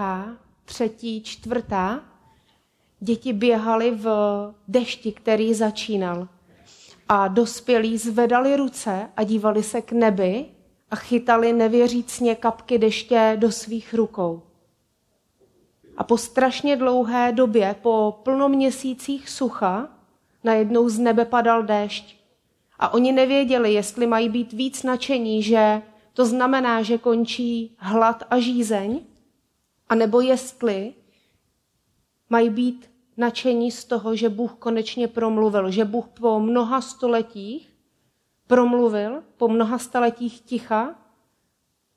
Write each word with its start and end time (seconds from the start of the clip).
Druhá, 0.00 0.36
třetí, 0.64 1.22
čtvrtá. 1.22 2.00
Děti 3.00 3.32
běhaly 3.32 3.90
v 3.90 4.06
dešti, 4.68 5.12
který 5.12 5.54
začínal. 5.54 6.28
A 7.08 7.28
dospělí 7.28 7.98
zvedali 7.98 8.56
ruce 8.56 9.08
a 9.16 9.22
dívali 9.22 9.62
se 9.62 9.82
k 9.82 9.92
nebi 9.92 10.46
a 10.90 10.96
chytali 10.96 11.52
nevěřícně 11.52 12.34
kapky 12.34 12.78
deště 12.78 13.36
do 13.40 13.52
svých 13.52 13.94
rukou. 13.94 14.42
A 15.96 16.04
po 16.04 16.18
strašně 16.18 16.76
dlouhé 16.76 17.32
době, 17.32 17.76
po 17.82 18.20
plnoměsících 18.22 19.28
sucha, 19.28 19.88
najednou 20.44 20.88
z 20.88 20.98
nebe 20.98 21.24
padal 21.24 21.62
déšť. 21.62 22.16
A 22.78 22.94
oni 22.94 23.12
nevěděli, 23.12 23.72
jestli 23.72 24.06
mají 24.06 24.28
být 24.28 24.52
víc 24.52 24.82
nadšení, 24.82 25.42
že 25.42 25.82
to 26.12 26.26
znamená, 26.26 26.82
že 26.82 26.98
končí 26.98 27.76
hlad 27.78 28.22
a 28.30 28.38
žízeň, 28.38 29.00
anebo 29.90 30.20
jestli 30.20 30.94
mají 32.30 32.50
být 32.50 32.90
nadšení 33.16 33.70
z 33.70 33.84
toho, 33.84 34.16
že 34.16 34.28
Bůh 34.28 34.52
konečně 34.52 35.08
promluvil, 35.08 35.70
že 35.70 35.84
Bůh 35.84 36.08
po 36.08 36.40
mnoha 36.40 36.80
stoletích 36.80 37.70
promluvil, 38.46 39.22
po 39.36 39.48
mnoha 39.48 39.78
stoletích 39.78 40.40
ticha, 40.40 40.94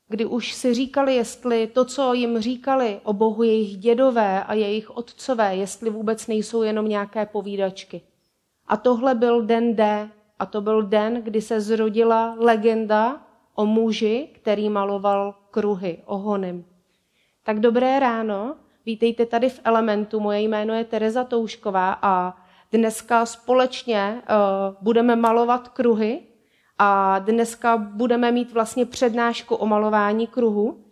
kdy 0.08 0.26
už 0.26 0.52
si 0.52 0.74
říkali, 0.74 1.14
jestli 1.14 1.66
to, 1.66 1.84
co 1.84 2.12
jim 2.12 2.38
říkali 2.38 3.00
o 3.04 3.12
Bohu 3.12 3.42
jejich 3.42 3.76
dědové 3.76 4.44
a 4.44 4.54
jejich 4.54 4.90
otcové, 4.90 5.56
jestli 5.56 5.90
vůbec 5.90 6.26
nejsou 6.26 6.62
jenom 6.62 6.88
nějaké 6.88 7.26
povídačky. 7.26 8.02
A 8.66 8.76
tohle 8.76 9.14
byl 9.14 9.42
den 9.42 9.76
D. 9.76 10.10
A 10.38 10.46
to 10.46 10.60
byl 10.60 10.82
den, 10.82 11.22
kdy 11.22 11.40
se 11.40 11.60
zrodila 11.60 12.36
legenda 12.38 13.26
o 13.54 13.66
muži, 13.66 14.28
který 14.32 14.68
maloval 14.68 15.34
kruhy 15.50 16.02
ohonem. 16.04 16.64
Tak 17.46 17.60
dobré 17.60 18.00
ráno, 18.00 18.56
vítejte 18.86 19.26
tady 19.26 19.48
v 19.48 19.60
Elementu. 19.64 20.20
Moje 20.20 20.40
jméno 20.40 20.74
je 20.74 20.84
Tereza 20.84 21.24
Toušková 21.24 21.98
a 22.02 22.36
dneska 22.72 23.26
společně 23.26 24.22
uh, 24.22 24.76
budeme 24.80 25.16
malovat 25.16 25.68
kruhy 25.68 26.22
a 26.78 27.18
dneska 27.18 27.76
budeme 27.76 28.32
mít 28.32 28.52
vlastně 28.52 28.86
přednášku 28.86 29.54
o 29.54 29.66
malování 29.66 30.26
kruhu. 30.26 30.84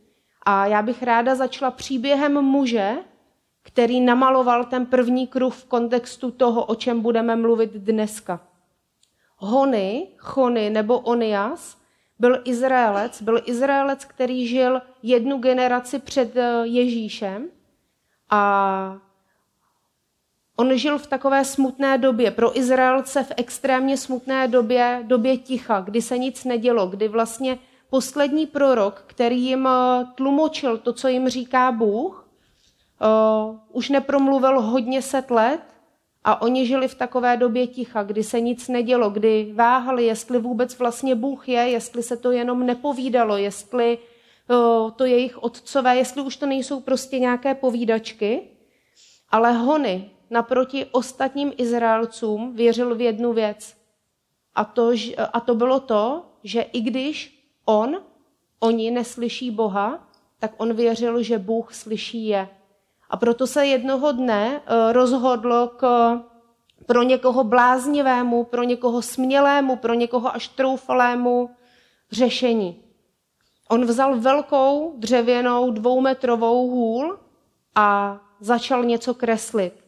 A 0.42 0.67
já 0.67 0.83
bych 0.83 1.03
ráda 1.03 1.34
začala 1.34 1.70
příběhem 1.70 2.42
muže, 2.42 2.97
který 3.62 4.00
namaloval 4.00 4.64
ten 4.64 4.86
první 4.86 5.27
kruh 5.27 5.55
v 5.55 5.64
kontextu 5.64 6.30
toho, 6.30 6.64
o 6.64 6.75
čem 6.75 7.00
budeme 7.00 7.36
mluvit 7.36 7.73
dneska. 7.73 8.41
Hony, 9.36 10.08
Chony 10.17 10.70
nebo 10.70 10.98
Onias 10.98 11.82
byl 12.19 12.43
Izraelec, 12.45 13.23
byl 13.23 13.43
Izraelec, 13.45 14.05
který 14.05 14.47
žil 14.47 14.83
jednu 15.03 15.39
generaci 15.39 15.99
před 15.99 16.37
eh, 16.37 16.67
Ježíšem 16.67 17.49
a 18.31 18.99
on 20.57 20.79
žil 20.79 20.99
v 20.99 21.07
takové 21.07 21.45
smutné 21.45 21.99
době, 21.99 22.31
pro 22.31 22.59
Izraelce 22.59 23.25
v 23.25 23.33
extrémně 23.36 23.97
smutné 23.97 24.48
době, 24.48 25.03
době 25.03 25.39
ticha, 25.39 25.81
kdy 25.81 26.03
se 26.03 26.19
nic 26.19 26.45
nedělo, 26.45 26.86
kdy 26.86 27.09
vlastně 27.09 27.59
poslední 27.91 28.47
prorok, 28.47 29.05
který 29.07 29.42
jim 29.42 29.67
eh, 29.67 30.07
tlumočil 30.15 30.79
to, 30.79 30.92
co 30.92 31.09
jim 31.09 31.29
říká 31.29 31.73
Bůh, 31.73 32.23
uh, 33.03 33.59
už 33.73 33.89
nepromluvil 33.89 34.61
hodně 34.61 35.03
set 35.03 35.31
let 35.31 35.61
a 36.25 36.43
oni 36.43 36.67
žili 36.67 36.89
v 36.89 36.95
takové 36.95 37.37
době 37.37 37.67
ticha, 37.67 38.03
kdy 38.03 38.23
se 38.23 38.41
nic 38.41 38.69
nedělo, 38.69 39.11
kdy 39.11 39.53
váhali, 39.55 40.05
jestli 40.05 40.39
vůbec 40.39 40.79
vlastně 40.79 41.15
Bůh 41.15 41.49
je, 41.49 41.61
jestli 41.61 42.03
se 42.03 42.17
to 42.17 42.31
jenom 42.31 42.67
nepovídalo, 42.67 43.37
jestli 43.37 43.99
to 44.97 45.05
jejich 45.05 45.43
otcové, 45.43 45.97
jestli 45.97 46.23
už 46.23 46.37
to 46.37 46.47
nejsou 46.47 46.81
prostě 46.81 47.19
nějaké 47.19 47.55
povídačky. 47.55 48.43
Ale 49.31 49.53
Hony 49.53 50.11
naproti 50.31 50.87
ostatním 50.93 51.53
Izraelcům 51.57 52.57
věřil 52.57 52.95
v 52.95 53.01
jednu 53.01 53.33
věc. 53.33 53.77
A 54.55 54.65
to, 54.65 54.93
a 55.33 55.41
to 55.41 55.55
bylo 55.55 55.81
to, 55.81 56.25
že 56.45 56.63
i 56.63 56.81
když 56.81 57.45
on, 57.65 58.03
oni 58.61 58.91
neslyší 58.91 59.51
Boha, 59.51 60.09
tak 60.39 60.53
on 60.57 60.75
věřil, 60.75 61.23
že 61.23 61.39
Bůh 61.39 61.75
slyší 61.75 62.27
je. 62.27 62.49
A 63.12 63.17
proto 63.17 63.46
se 63.46 63.67
jednoho 63.67 64.12
dne 64.12 64.61
eh, 64.67 64.92
rozhodlo 64.92 65.68
k, 65.68 65.84
pro 66.86 67.02
někoho 67.02 67.45
bláznivému, 67.45 68.45
pro 68.45 68.62
někoho 68.62 69.02
smělému, 69.02 69.77
pro 69.77 69.95
někoho 69.95 70.34
až 70.34 70.48
troufalému 70.48 71.50
řešení. 72.11 72.83
On 73.68 73.84
vzal 73.84 74.20
velkou 74.20 74.95
dřevěnou 74.98 75.70
dvoumetrovou 75.70 76.70
hůl 76.70 77.18
a 77.74 78.18
začal 78.40 78.84
něco 78.84 79.14
kreslit. 79.14 79.84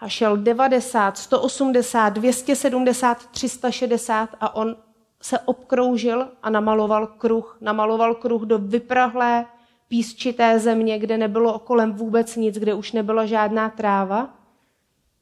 A 0.00 0.08
šel 0.08 0.36
90, 0.36 1.18
180, 1.18 2.08
270, 2.08 3.26
360 3.30 4.28
a 4.40 4.56
on 4.56 4.76
se 5.22 5.38
obkroužil 5.38 6.28
a 6.42 6.50
namaloval 6.50 7.06
kruh. 7.06 7.56
Namaloval 7.60 8.14
kruh 8.14 8.42
do 8.42 8.58
vyprahlé 8.58 9.46
písčité 9.94 10.58
země, 10.58 10.98
kde 10.98 11.18
nebylo 11.18 11.54
okolem 11.54 11.92
vůbec 11.92 12.36
nic, 12.36 12.58
kde 12.58 12.74
už 12.74 12.92
nebyla 12.92 13.26
žádná 13.26 13.68
tráva. 13.68 14.34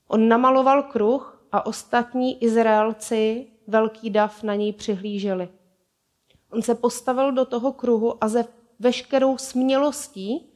On 0.09 0.29
namaloval 0.29 0.83
kruh 0.83 1.45
a 1.53 1.67
ostatní 1.67 2.45
Izraelci 2.45 3.47
velký 3.67 4.11
dav 4.11 4.43
na 4.43 4.55
něj 4.55 4.73
přihlíželi. 4.73 5.49
On 6.51 6.63
se 6.63 6.75
postavil 6.75 7.33
do 7.33 7.45
toho 7.45 7.73
kruhu 7.73 8.25
a 8.25 8.29
ze 8.29 8.45
veškerou 8.79 9.39
smělostí, 9.39 10.53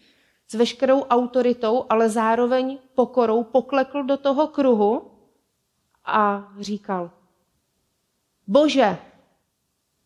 s 0.49 0.55
veškerou 0.55 1.03
autoritou, 1.03 1.84
ale 1.88 2.09
zároveň 2.09 2.78
pokorou 2.94 3.44
poklekl 3.44 4.03
do 4.03 4.16
toho 4.16 4.47
kruhu 4.47 5.10
a 6.05 6.49
říkal, 6.60 7.10
Bože, 8.47 8.97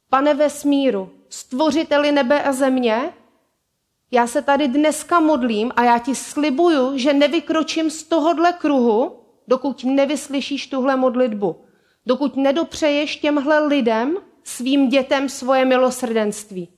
pane 0.08 0.34
vesmíru, 0.34 1.10
stvořiteli 1.28 2.12
nebe 2.12 2.42
a 2.42 2.52
země, 2.52 3.12
já 4.10 4.26
se 4.26 4.42
tady 4.42 4.68
dneska 4.68 5.20
modlím 5.20 5.72
a 5.76 5.84
já 5.84 5.98
ti 5.98 6.14
slibuju, 6.14 6.98
že 6.98 7.12
nevykročím 7.12 7.90
z 7.90 8.02
tohohle 8.02 8.52
kruhu, 8.52 9.20
dokud 9.48 9.84
nevyslyšíš 9.84 10.66
tuhle 10.66 10.96
modlitbu. 10.96 11.64
Dokud 12.06 12.36
nedopřeješ 12.36 13.16
těmhle 13.16 13.66
lidem, 13.66 14.16
svým 14.44 14.88
dětem 14.88 15.28
svoje 15.28 15.64
milosrdenství. 15.64 16.68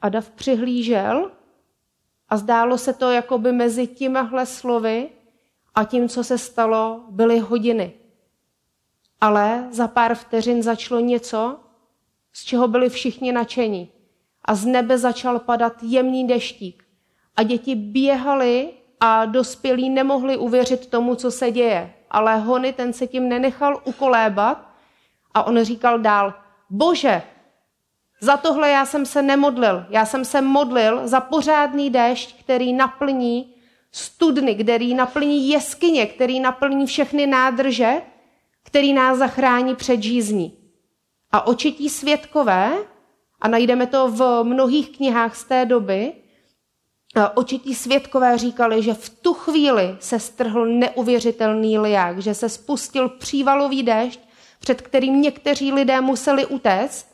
A 0.00 0.08
Dav 0.08 0.30
přihlížel 0.30 1.32
a 2.28 2.36
zdálo 2.36 2.78
se 2.78 2.92
to, 2.92 3.10
jako 3.10 3.38
by 3.38 3.52
mezi 3.52 3.86
těmihle 3.86 4.46
slovy 4.46 5.10
a 5.74 5.84
tím, 5.84 6.08
co 6.08 6.24
se 6.24 6.38
stalo, 6.38 7.04
byly 7.10 7.38
hodiny. 7.38 7.92
Ale 9.20 9.68
za 9.70 9.88
pár 9.88 10.14
vteřin 10.14 10.62
začalo 10.62 11.00
něco, 11.00 11.60
z 12.32 12.44
čeho 12.44 12.68
byli 12.68 12.88
všichni 12.88 13.32
nadšení 13.32 13.93
a 14.44 14.54
z 14.54 14.64
nebe 14.66 14.98
začal 14.98 15.38
padat 15.38 15.82
jemný 15.82 16.26
deštík. 16.26 16.84
A 17.36 17.42
děti 17.42 17.74
běhaly 17.74 18.68
a 19.00 19.24
dospělí 19.24 19.90
nemohli 19.90 20.36
uvěřit 20.36 20.86
tomu, 20.86 21.14
co 21.14 21.30
se 21.30 21.50
děje. 21.50 21.92
Ale 22.10 22.38
Hony 22.38 22.72
ten 22.72 22.92
se 22.92 23.06
tím 23.06 23.28
nenechal 23.28 23.80
ukolébat 23.84 24.68
a 25.34 25.46
on 25.46 25.64
říkal 25.64 25.98
dál, 25.98 26.34
bože, 26.70 27.22
za 28.20 28.36
tohle 28.36 28.70
já 28.70 28.86
jsem 28.86 29.06
se 29.06 29.22
nemodlil. 29.22 29.86
Já 29.90 30.06
jsem 30.06 30.24
se 30.24 30.40
modlil 30.40 31.08
za 31.08 31.20
pořádný 31.20 31.90
déšť, 31.90 32.40
který 32.40 32.72
naplní 32.72 33.54
studny, 33.92 34.54
který 34.54 34.94
naplní 34.94 35.48
jeskyně, 35.48 36.06
který 36.06 36.40
naplní 36.40 36.86
všechny 36.86 37.26
nádrže, 37.26 38.02
který 38.62 38.92
nás 38.92 39.18
zachrání 39.18 39.74
před 39.76 40.02
žízní. 40.02 40.58
A 41.32 41.46
očití 41.46 41.88
světkové 41.88 42.72
a 43.44 43.48
najdeme 43.48 43.86
to 43.86 44.08
v 44.08 44.42
mnohých 44.42 44.96
knihách 44.96 45.36
z 45.36 45.44
té 45.44 45.64
doby, 45.64 46.12
očití 47.34 47.74
světkové 47.74 48.38
říkali, 48.38 48.82
že 48.82 48.94
v 48.94 49.08
tu 49.08 49.34
chvíli 49.34 49.96
se 50.00 50.18
strhl 50.18 50.66
neuvěřitelný 50.66 51.78
liák, 51.78 52.18
že 52.18 52.34
se 52.34 52.48
spustil 52.48 53.08
přívalový 53.08 53.82
déšť, 53.82 54.20
před 54.60 54.82
kterým 54.82 55.22
někteří 55.22 55.72
lidé 55.72 56.00
museli 56.00 56.46
utéct 56.46 57.06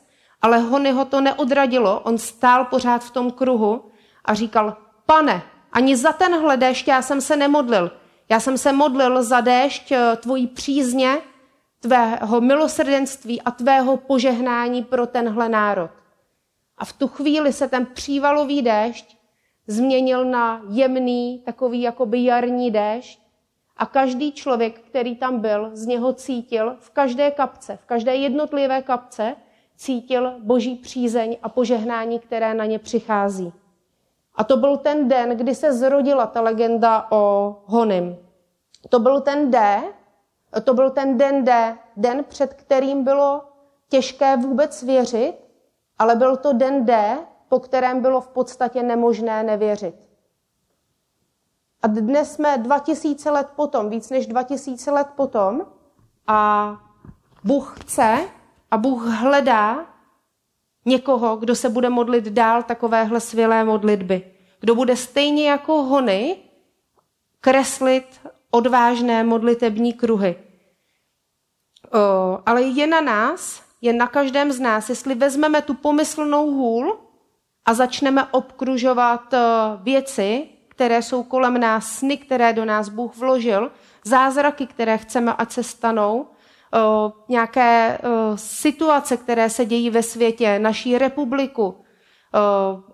Ale 0.43 0.59
Hony 0.59 0.93
ho 0.93 1.05
to 1.05 1.21
neodradilo, 1.21 2.00
on 2.00 2.19
stál 2.19 2.65
pořád 2.65 3.05
v 3.05 3.11
tom 3.11 3.31
kruhu 3.31 3.91
a 4.25 4.35
říkal, 4.35 4.76
pane, 5.06 5.43
ani 5.73 5.97
za 5.97 6.12
tenhle 6.12 6.56
déšť 6.56 6.88
já 6.88 7.03
jsem 7.03 7.21
se 7.21 7.37
nemodlil. 7.37 7.91
Já 8.29 8.41
jsem 8.41 8.59
se 8.59 8.73
modlil 8.73 9.23
za 9.23 9.41
déšť 9.41 9.93
eh, 9.93 10.17
tvojí 10.17 10.47
přízně, 10.47 11.19
tvého 11.81 12.41
milosrdenství 12.41 13.43
a 13.43 13.50
tvého 13.50 13.97
požehnání 13.97 14.85
pro 14.85 15.06
tenhle 15.06 15.49
národ. 15.49 16.00
A 16.81 16.85
v 16.85 16.93
tu 16.93 17.09
chvíli 17.09 17.53
se 17.53 17.69
ten 17.69 17.87
přívalový 17.87 18.62
déšť 18.62 19.17
změnil 19.67 20.25
na 20.25 20.62
jemný, 20.71 21.43
takový 21.44 21.82
jakoby 21.82 22.25
jarní 22.25 22.71
déšť 22.71 23.21
a 23.77 23.87
každý 23.87 24.32
člověk, 24.32 24.81
který 24.81 25.17
tam 25.17 25.41
byl, 25.41 25.71
z 25.73 25.87
něho 25.87 26.12
cítil 26.12 26.77
v 26.81 26.91
každé 26.91 27.31
kapce, 27.31 27.77
v 27.77 27.85
každé 27.85 28.15
jednotlivé 28.15 28.82
kapce, 28.82 29.37
cítil 29.77 30.35
boží 30.38 30.77
přízeň 30.77 31.37
a 31.43 31.49
požehnání, 31.49 32.19
které 32.19 32.55
na 32.55 32.65
ně 32.65 32.79
přichází. 32.79 33.53
A 34.35 34.44
to 34.44 34.56
byl 34.56 34.76
ten 34.76 35.09
den, 35.09 35.37
kdy 35.37 35.55
se 35.55 35.73
zrodila 35.73 36.26
ta 36.26 36.41
legenda 36.41 37.06
o 37.11 37.56
Honim. 37.65 38.17
To 38.88 38.99
byl 38.99 39.21
ten 39.21 39.50
D, 39.50 39.83
to 40.65 40.75
byl 40.75 40.91
ten 40.91 41.19
den 41.19 41.44
D, 41.44 41.79
den, 41.97 42.25
před 42.29 42.55
kterým 42.55 43.05
bylo 43.05 43.44
těžké 43.88 44.37
vůbec 44.37 44.83
věřit, 44.83 45.40
ale 46.00 46.17
byl 46.17 46.37
to 46.37 46.52
den 46.52 46.85
D, 46.85 47.19
po 47.49 47.61
kterém 47.61 48.02
bylo 48.02 48.20
v 48.20 48.29
podstatě 48.29 48.82
nemožné 48.82 49.43
nevěřit. 49.43 49.94
A 51.82 51.87
dnes 51.87 52.35
jsme 52.35 52.58
2000 52.58 53.31
let 53.31 53.49
potom, 53.56 53.91
víc 53.91 54.11
než 54.11 54.26
2000 54.26 54.91
let 54.91 55.06
potom, 55.17 55.67
a 56.26 56.76
Bůh 57.44 57.81
chce 57.81 58.19
a 58.70 58.79
Bůh 58.79 59.06
hledá 59.06 59.87
někoho, 60.85 61.37
kdo 61.37 61.55
se 61.55 61.69
bude 61.69 61.91
modlit 61.91 62.25
dál 62.25 62.62
takovéhle 62.62 63.20
svělé 63.20 63.64
modlitby. 63.64 64.35
Kdo 64.61 64.75
bude 64.75 64.97
stejně 64.97 65.50
jako 65.50 65.82
hony 65.82 66.37
kreslit 67.41 68.20
odvážné 68.50 69.25
modlitební 69.25 69.93
kruhy. 69.93 70.37
O, 71.93 72.38
ale 72.47 72.62
je 72.62 72.87
na 72.87 73.00
nás, 73.00 73.70
je 73.81 73.93
na 73.93 74.06
každém 74.06 74.53
z 74.53 74.61
nás, 74.61 74.88
jestli 74.88 75.15
vezmeme 75.15 75.62
tu 75.62 75.75
pomyslnou 75.75 76.50
hůl 76.50 76.99
a 77.65 77.75
začneme 77.75 78.25
obkružovat 78.25 79.35
věci, 79.82 80.49
které 80.69 81.03
jsou 81.03 81.23
kolem 81.23 81.61
nás, 81.61 81.93
sny, 81.93 82.17
které 82.17 82.53
do 82.53 82.65
nás 82.65 82.88
Bůh 82.88 83.17
vložil, 83.17 83.71
zázraky, 84.05 84.67
které 84.67 84.99
chceme, 84.99 85.32
ať 85.32 85.53
se 85.53 85.62
stanou, 85.62 86.27
nějaké 87.29 87.99
situace, 88.35 89.17
které 89.17 89.50
se 89.50 89.65
dějí 89.65 89.91
ve 89.91 90.03
světě, 90.03 90.59
naší 90.59 90.99
republiku, 90.99 91.85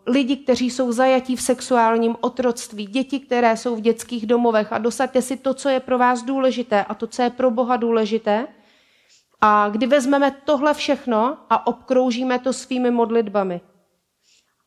lidi, 0.07 0.37
kteří 0.37 0.71
jsou 0.71 0.93
zajatí 0.93 1.37
v 1.37 1.43
sexuálním 1.43 2.17
otroctví, 2.21 2.87
děti, 2.87 3.21
které 3.21 3.57
jsou 3.57 3.77
v 3.77 3.81
dětských 3.81 4.27
domovech 4.27 4.73
a 4.73 4.79
dosaďte 4.79 5.23
si 5.23 5.37
to, 5.37 5.55
co 5.55 5.69
je 5.69 5.81
pro 5.81 5.99
vás 5.99 6.23
důležité 6.23 6.85
a 6.85 6.95
to, 6.95 7.07
co 7.07 7.23
je 7.23 7.31
pro 7.31 7.51
Boha 7.51 7.77
důležité. 7.77 8.47
A 9.41 9.69
kdy 9.69 9.87
vezmeme 9.87 10.31
tohle 10.31 10.75
všechno 10.75 11.39
a 11.51 11.67
obkroužíme 11.67 12.39
to 12.39 12.53
svými 12.53 12.91
modlitbami. 12.91 13.61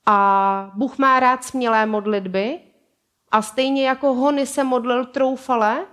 A 0.05 0.71
Bůh 0.75 0.97
má 0.97 1.19
rád 1.19 1.43
smělé 1.43 1.85
modlitby 1.85 2.59
a 3.31 3.41
stejně 3.41 3.87
jako 3.87 4.13
Hony 4.13 4.45
se 4.45 4.63
modlil 4.63 5.05
troufale 5.05 5.85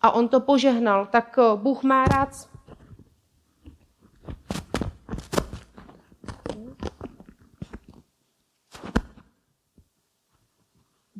a 0.00 0.10
on 0.10 0.28
to 0.28 0.40
požehnal, 0.40 1.06
tak 1.06 1.38
Bůh 1.56 1.82
má 1.82 2.04
rád 2.04 2.28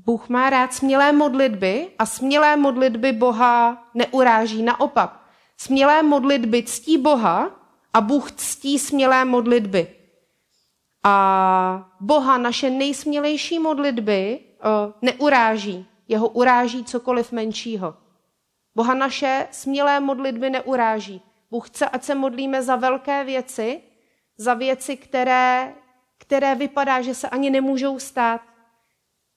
Bůh 0.05 0.29
má 0.29 0.51
rád 0.51 0.73
smělé 0.73 1.13
modlitby 1.13 1.91
a 1.99 2.07
smělé 2.07 2.57
modlitby 2.57 3.13
Boha 3.13 3.85
neuráží. 3.95 4.63
Naopak, 4.63 5.22
smělé 5.63 6.03
modlitby 6.03 6.63
ctí 6.63 6.99
Boha 6.99 7.51
a 7.93 8.01
Bůh 8.01 8.33
ctí 8.33 8.79
smělé 8.79 9.25
modlitby. 9.25 9.97
A 11.05 11.91
Boha 12.01 12.39
naše 12.39 12.71
nejsmělejší 12.71 13.59
modlitby 13.59 14.41
neuráží. 15.03 15.87
Jeho 16.09 16.29
uráží 16.29 16.85
cokoliv 16.85 17.33
menšího. 17.33 17.95
Boha 18.75 18.95
naše 18.95 19.49
smělé 19.51 20.01
modlitby 20.01 20.51
neuráží. 20.51 21.23
Bůh 21.51 21.69
chce, 21.69 21.89
ať 21.89 22.05
se 22.05 22.15
modlíme 22.15 22.63
za 22.63 22.77
velké 22.77 23.25
věci, 23.25 23.83
za 24.37 24.55
věci, 24.55 24.97
které, 24.97 25.75
které 26.19 26.55
vypadá, 26.55 27.03
že 27.03 27.15
se 27.15 27.29
ani 27.29 27.51
nemůžou 27.51 27.99
stát. 27.99 28.41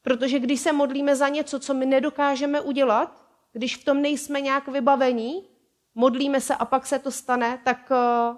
Protože 0.01 0.39
když 0.39 0.60
se 0.60 0.74
modlíme 0.74 1.16
za 1.16 1.30
něco, 1.30 1.60
co 1.60 1.74
my 1.74 1.86
nedokážeme 1.86 2.62
udělat, 2.62 3.25
když 3.54 3.78
v 3.78 3.86
tom 3.86 4.01
nejsme 4.01 4.42
nějak 4.42 4.68
vybavení, 4.68 5.55
modlíme 5.95 6.42
se 6.42 6.56
a 6.56 6.65
pak 6.65 6.86
se 6.86 7.00
to 7.00 7.12
stane, 7.12 7.62
tak 7.63 7.92
eh, 7.92 8.38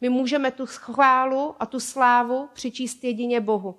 my 0.00 0.08
můžeme 0.08 0.50
tu 0.50 0.66
chválu 0.66 1.54
a 1.60 1.66
tu 1.66 1.80
slávu 1.80 2.48
přičíst 2.52 3.04
jedině 3.04 3.40
Bohu. 3.40 3.78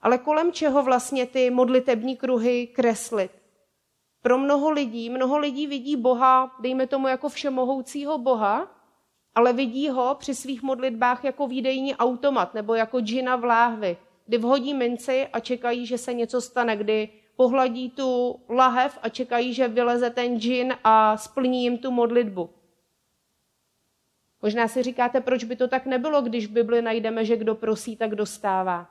Ale 0.00 0.18
kolem 0.18 0.52
čeho 0.52 0.82
vlastně 0.82 1.26
ty 1.26 1.50
modlitební 1.50 2.16
kruhy 2.16 2.66
kreslit? 2.66 3.30
Pro 4.22 4.38
mnoho 4.38 4.70
lidí, 4.70 5.10
mnoho 5.10 5.38
lidí 5.38 5.66
vidí 5.66 5.96
Boha, 5.96 6.56
dejme 6.60 6.86
tomu 6.86 7.08
jako 7.08 7.28
všemohoucího 7.28 8.18
Boha, 8.18 8.76
ale 9.34 9.52
vidí 9.52 9.88
ho 9.88 10.14
při 10.14 10.34
svých 10.34 10.62
modlitbách 10.62 11.24
jako 11.24 11.46
výdejní 11.46 11.96
automat 11.96 12.54
nebo 12.54 12.74
jako 12.74 13.00
džina 13.00 13.36
v 13.36 13.44
láhvi, 13.44 13.96
kdy 14.26 14.38
vhodí 14.38 14.74
minci 14.74 15.26
a 15.26 15.40
čekají, 15.40 15.86
že 15.86 15.98
se 15.98 16.14
něco 16.14 16.40
stane, 16.40 16.76
kdy 16.76 17.08
pohladí 17.36 17.90
tu 17.90 18.40
lahev 18.48 18.98
a 19.02 19.08
čekají, 19.08 19.54
že 19.54 19.68
vyleze 19.68 20.10
ten 20.10 20.40
džin 20.40 20.74
a 20.84 21.16
splní 21.16 21.62
jim 21.62 21.78
tu 21.78 21.90
modlitbu. 21.90 22.50
Možná 24.42 24.68
si 24.68 24.82
říkáte, 24.82 25.20
proč 25.20 25.44
by 25.44 25.56
to 25.56 25.68
tak 25.68 25.86
nebylo, 25.86 26.22
když 26.22 26.46
v 26.46 26.50
Bibli 26.50 26.82
najdeme, 26.82 27.24
že 27.24 27.36
kdo 27.36 27.54
prosí, 27.54 27.96
tak 27.96 28.14
dostává. 28.14 28.90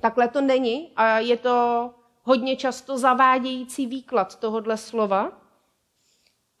Takhle 0.00 0.28
to 0.28 0.40
není 0.40 0.90
a 0.96 1.18
je 1.18 1.36
to 1.36 1.90
hodně 2.22 2.56
často 2.56 2.98
zavádějící 2.98 3.86
výklad 3.86 4.40
tohohle 4.40 4.76
slova. 4.76 5.32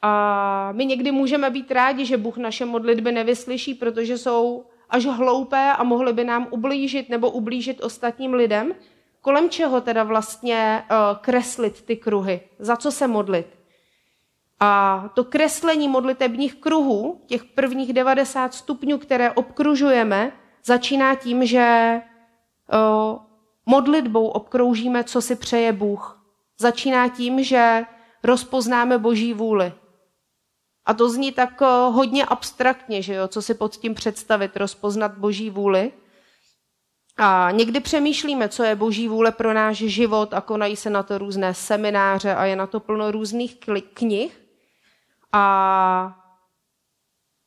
A 0.02 0.72
my 0.72 0.86
někdy 0.86 1.12
můžeme 1.12 1.50
být 1.50 1.70
rádi, 1.70 2.06
že 2.06 2.16
Bůh 2.16 2.36
naše 2.36 2.64
modlitby 2.64 3.12
nevyslyší, 3.12 3.74
protože 3.74 4.18
jsou 4.18 4.66
až 4.90 5.04
hloupé 5.04 5.72
a 5.72 5.82
mohly 5.82 6.12
by 6.12 6.24
nám 6.24 6.46
ublížit 6.50 7.08
nebo 7.08 7.30
ublížit 7.30 7.82
ostatním 7.82 8.34
lidem. 8.34 8.74
Kolem 9.22 9.50
čeho 9.50 9.80
teda 9.80 10.04
vlastně 10.04 10.84
uh, 10.90 11.18
kreslit 11.20 11.82
ty 11.82 11.96
kruhy? 11.96 12.40
Za 12.58 12.76
co 12.76 12.92
se 12.92 13.06
modlit? 13.06 13.58
A 14.60 15.04
to 15.14 15.24
kreslení 15.24 15.88
modlitebních 15.88 16.54
kruhů, 16.54 17.20
těch 17.26 17.44
prvních 17.44 17.92
90 17.92 18.54
stupňů, 18.54 18.98
které 18.98 19.30
obkružujeme, 19.30 20.32
začíná 20.64 21.14
tím, 21.14 21.46
že 21.46 22.00
uh, 22.72 23.18
modlitbou 23.66 24.26
obkroužíme, 24.26 25.04
co 25.04 25.22
si 25.22 25.36
přeje 25.36 25.72
Bůh. 25.72 26.24
Začíná 26.58 27.08
tím, 27.08 27.44
že 27.44 27.84
rozpoznáme 28.22 28.98
Boží 28.98 29.34
vůli. 29.34 29.72
A 30.86 30.94
to 30.94 31.10
zní 31.10 31.32
tak 31.32 31.62
eh, 31.62 31.66
hodně 31.66 32.24
abstraktně, 32.24 33.02
že 33.02 33.14
jo, 33.14 33.28
co 33.28 33.42
si 33.42 33.54
pod 33.54 33.76
tím 33.76 33.94
představit, 33.94 34.56
rozpoznat 34.56 35.18
boží 35.18 35.50
vůli. 35.50 35.92
A 37.24 37.50
někdy 37.50 37.80
přemýšlíme, 37.80 38.48
co 38.48 38.62
je 38.62 38.76
boží 38.76 39.08
vůle 39.08 39.32
pro 39.32 39.52
náš 39.52 39.76
život 39.76 40.34
a 40.34 40.40
konají 40.40 40.76
se 40.76 40.90
na 40.90 41.02
to 41.02 41.18
různé 41.18 41.54
semináře 41.54 42.34
a 42.34 42.44
je 42.44 42.56
na 42.56 42.66
to 42.66 42.80
plno 42.80 43.10
různých 43.10 43.56
knih. 43.94 44.40
A 45.32 46.18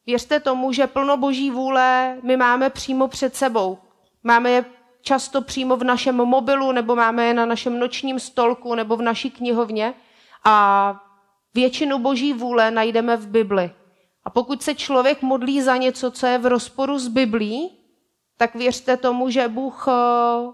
věřte 0.06 0.40
tomu, 0.40 0.72
že 0.72 0.88
plno 0.88 1.18
boží 1.18 1.52
vůle 1.52 2.18
my 2.24 2.38
máme 2.38 2.70
přímo 2.70 3.08
před 3.08 3.36
sebou. 3.36 3.78
Máme 4.24 4.52
je 4.52 4.66
často 5.02 5.42
přímo 5.42 5.78
v 5.78 5.84
našem 5.84 6.16
mobilu, 6.16 6.72
nebo 6.72 6.96
máme 6.96 7.26
je 7.26 7.34
na 7.34 7.46
našem 7.46 7.80
nočním 7.80 8.20
stolku, 8.20 8.76
nebo 8.76 8.98
v 8.98 9.02
naší 9.02 9.32
knihovně. 9.32 9.94
A 10.46 11.06
Většinu 11.56 12.00
boží 12.00 12.34
vůle 12.34 12.72
najdeme 12.72 13.18
v 13.18 13.28
Bibli. 13.28 13.72
A 14.24 14.30
pokud 14.30 14.64
se 14.64 14.76
člověk 14.76 15.22
modlí 15.22 15.62
za 15.62 15.78
něco, 15.78 16.12
co 16.12 16.28
je 16.28 16.38
v 16.38 16.46
rozporu 16.46 17.00
s 17.00 17.08
Biblí, 17.08 17.85
tak 18.38 18.56
věřte 18.56 18.98
tomu, 18.98 19.30
že 19.30 19.48
Bůh, 19.48 19.86
eh, 19.88 20.52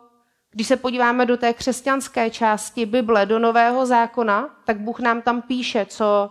když 0.52 0.68
se 0.68 0.76
podíváme 0.78 1.26
do 1.26 1.38
té 1.38 1.54
křesťanské 1.54 2.30
části 2.30 2.86
Bible, 2.86 3.26
do 3.26 3.40
Nového 3.40 3.86
zákona, 3.86 4.50
tak 4.66 4.80
Bůh 4.80 5.00
nám 5.00 5.22
tam 5.22 5.42
píše, 5.42 5.86
co 5.86 6.30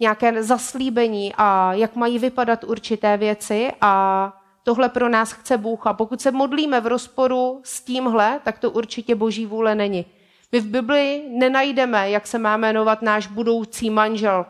nějaké 0.00 0.42
zaslíbení 0.42 1.32
a 1.36 1.72
jak 1.72 1.96
mají 1.96 2.18
vypadat 2.18 2.64
určité 2.64 3.16
věci 3.16 3.72
a 3.80 4.32
tohle 4.62 4.88
pro 4.88 5.08
nás 5.08 5.32
chce 5.32 5.58
Bůh. 5.58 5.86
A 5.86 5.92
pokud 5.92 6.20
se 6.20 6.30
modlíme 6.30 6.80
v 6.80 6.86
rozporu 6.86 7.60
s 7.64 7.80
tímhle, 7.80 8.40
tak 8.44 8.58
to 8.58 8.70
určitě 8.70 9.14
boží 9.14 9.46
vůle 9.46 9.74
není. 9.74 10.06
My 10.52 10.60
v 10.60 10.66
Bibli 10.66 11.22
nenajdeme, 11.28 12.10
jak 12.10 12.26
se 12.26 12.38
má 12.38 12.56
jmenovat 12.56 13.02
náš 13.02 13.26
budoucí 13.26 13.90
manžel. 13.90 14.46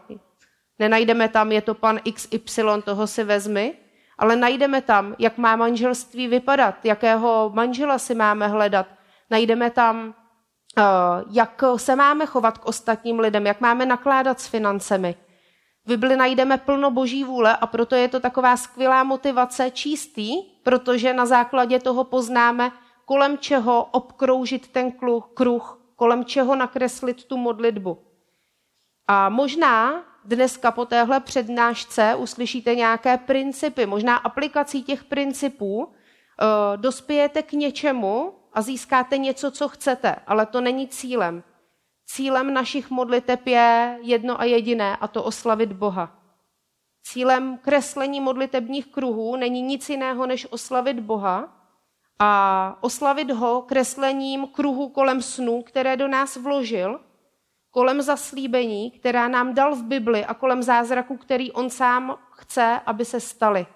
Nenajdeme 0.79 1.29
tam, 1.29 1.53
je 1.53 1.63
to 1.63 1.75
pan 1.75 2.01
XY, 2.15 2.63
toho 2.85 3.07
si 3.07 3.25
vezmi, 3.25 3.75
ale 4.21 4.37
najdeme 4.37 4.81
tam, 4.81 5.15
jak 5.19 5.39
má 5.39 5.57
manželství 5.57 6.29
vypadat, 6.29 6.85
jakého 6.85 7.51
manžela 7.55 7.99
si 7.99 8.15
máme 8.15 8.49
hledat. 8.49 8.87
Najdeme 9.31 9.71
tam, 9.71 10.15
eh, 10.79 10.83
jak 11.31 11.63
se 11.77 11.97
máme 11.97 12.27
chovat 12.27 12.59
k 12.59 12.67
ostatním 12.67 13.19
lidem, 13.19 13.47
jak 13.47 13.61
máme 13.61 13.87
nakládat 13.87 14.41
s 14.41 14.47
financemi. 14.47 15.15
V 15.85 15.89
Bibli 15.89 16.17
najdeme 16.17 16.59
plno 16.59 16.91
boží 16.91 17.25
vůle 17.25 17.57
a 17.57 17.67
proto 17.67 17.95
je 17.95 18.09
to 18.09 18.21
taková 18.21 18.57
skvělá 18.57 19.05
motivace 19.05 19.71
čistý, 19.71 20.43
protože 20.63 21.15
na 21.15 21.27
základě 21.27 21.81
toho 21.81 22.05
poznáme, 22.05 22.73
kolem 23.05 23.39
čeho 23.39 23.85
obkroužit 23.85 24.69
ten 24.69 24.93
kruh, 25.35 25.81
kolem 25.97 26.25
čeho 26.25 26.57
nakreslit 26.57 27.25
tu 27.25 27.37
modlitbu. 27.37 27.99
A 29.09 29.29
možná 29.29 30.05
dneska 30.25 30.71
po 30.71 30.85
téhle 30.85 31.21
přednášce 31.21 32.15
uslyšíte 32.15 32.75
nějaké 32.75 33.19
principy, 33.19 33.87
možná 33.87 34.17
aplikací 34.17 34.83
těch 34.83 35.05
principů 35.05 35.77
uh, 35.77 35.87
dospějete 36.77 37.43
k 37.43 37.53
něčemu 37.53 38.35
a 38.53 38.63
získáte 38.63 39.19
něco, 39.19 39.51
co 39.51 39.69
chcete, 39.69 40.17
ale 40.27 40.47
to 40.47 40.61
není 40.61 40.89
cílem. 40.89 41.43
Cílem 42.07 42.55
našich 42.55 42.91
modliteb 42.91 43.47
je 43.47 43.99
jedno 44.03 44.41
a 44.41 44.45
jediné, 44.45 44.97
a 44.97 45.09
to 45.09 45.25
oslavit 45.25 45.73
Boha. 45.73 46.17
Cílem 47.03 47.59
kreslení 47.59 48.21
modlitebních 48.21 48.87
kruhů 48.87 49.37
není 49.37 49.63
nic 49.63 49.91
jiného, 49.91 50.27
než 50.27 50.47
oslavit 50.51 51.01
Boha 51.01 51.57
a 52.19 52.77
oslavit 52.81 53.31
ho 53.31 53.63
kreslením 53.63 54.47
kruhu 54.47 54.89
kolem 54.89 55.23
snů, 55.23 55.63
které 55.63 55.97
do 55.97 56.09
nás 56.09 56.37
vložil, 56.37 57.01
kolem 57.71 58.03
zaslíbení, 58.03 58.91
která 58.91 59.29
nám 59.29 59.55
dal 59.55 59.75
v 59.75 59.85
Bibli 59.85 60.25
a 60.25 60.35
kolem 60.35 60.63
zázraku, 60.63 61.17
který 61.17 61.53
on 61.53 61.71
sám 61.71 62.19
chce, 62.31 62.81
aby 62.87 63.05
se 63.05 63.21
staly. 63.21 63.67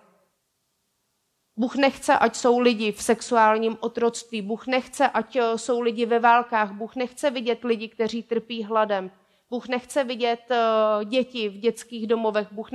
Bůh 1.56 1.76
nechce, 1.76 2.18
ať 2.18 2.36
jsou 2.36 2.58
lidi 2.58 2.92
v 2.92 3.02
sexuálním 3.02 3.76
otroctví. 3.80 4.42
Bůh 4.42 4.66
nechce, 4.66 5.08
ať 5.08 5.36
eh, 5.36 5.58
jsou 5.58 5.80
lidi 5.80 6.06
ve 6.06 6.18
válkách. 6.18 6.72
Bůh 6.72 6.96
nechce 6.96 7.30
vidět 7.30 7.64
lidi, 7.64 7.88
kteří 7.88 8.22
trpí 8.22 8.62
hladem. 8.62 9.10
Bůh 9.50 9.68
nechce 9.68 10.04
vidět 10.04 10.50
eh, 10.50 11.04
děti 11.04 11.48
v 11.48 11.58
dětských 11.58 12.06
domovech. 12.06 12.52
Bůh 12.52 12.68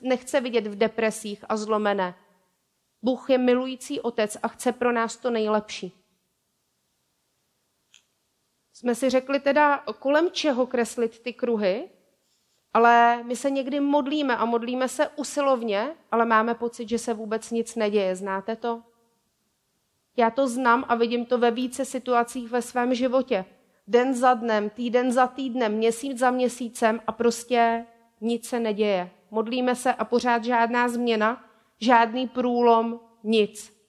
nechce 0.00 0.40
vidět 0.40 0.66
v 0.66 0.78
depresích 0.78 1.44
a 1.48 1.56
zlomené. 1.56 2.14
Bůh 3.02 3.30
je 3.30 3.38
milující 3.38 4.00
otec 4.00 4.36
a 4.42 4.48
chce 4.48 4.72
pro 4.72 4.92
nás 4.92 5.16
to 5.16 5.30
nejlepší. 5.30 5.99
Jsme 8.80 8.94
si 8.94 9.10
řekli 9.10 9.40
teda, 9.40 9.84
kolem 9.98 10.30
čeho 10.30 10.66
kreslit 10.66 11.18
ty 11.18 11.32
kruhy, 11.32 11.88
ale 12.74 13.22
my 13.24 13.36
se 13.36 13.50
někdy 13.50 13.80
modlíme 13.80 14.36
a 14.36 14.44
modlíme 14.44 14.88
se 14.88 15.08
usilovně, 15.08 15.94
ale 16.12 16.24
máme 16.24 16.54
pocit, 16.54 16.88
že 16.88 16.98
se 16.98 17.14
vůbec 17.14 17.50
nic 17.50 17.76
neděje. 17.76 18.16
Znáte 18.16 18.56
to? 18.56 18.82
Já 20.16 20.30
to 20.30 20.48
znám 20.48 20.84
a 20.88 20.94
vidím 20.94 21.26
to 21.26 21.38
ve 21.38 21.50
více 21.50 21.84
situacích 21.84 22.50
ve 22.50 22.62
svém 22.62 22.94
životě. 22.94 23.44
Den 23.86 24.14
za 24.14 24.34
dnem, 24.34 24.70
týden 24.70 25.12
za 25.12 25.26
týdnem, 25.26 25.72
měsíc 25.72 26.18
za 26.18 26.30
měsícem 26.30 27.00
a 27.06 27.12
prostě 27.12 27.86
nic 28.20 28.48
se 28.48 28.60
neděje. 28.60 29.10
Modlíme 29.30 29.74
se 29.74 29.94
a 29.94 30.04
pořád 30.04 30.44
žádná 30.44 30.88
změna, 30.88 31.44
žádný 31.80 32.28
průlom, 32.28 33.00
nic. 33.24 33.79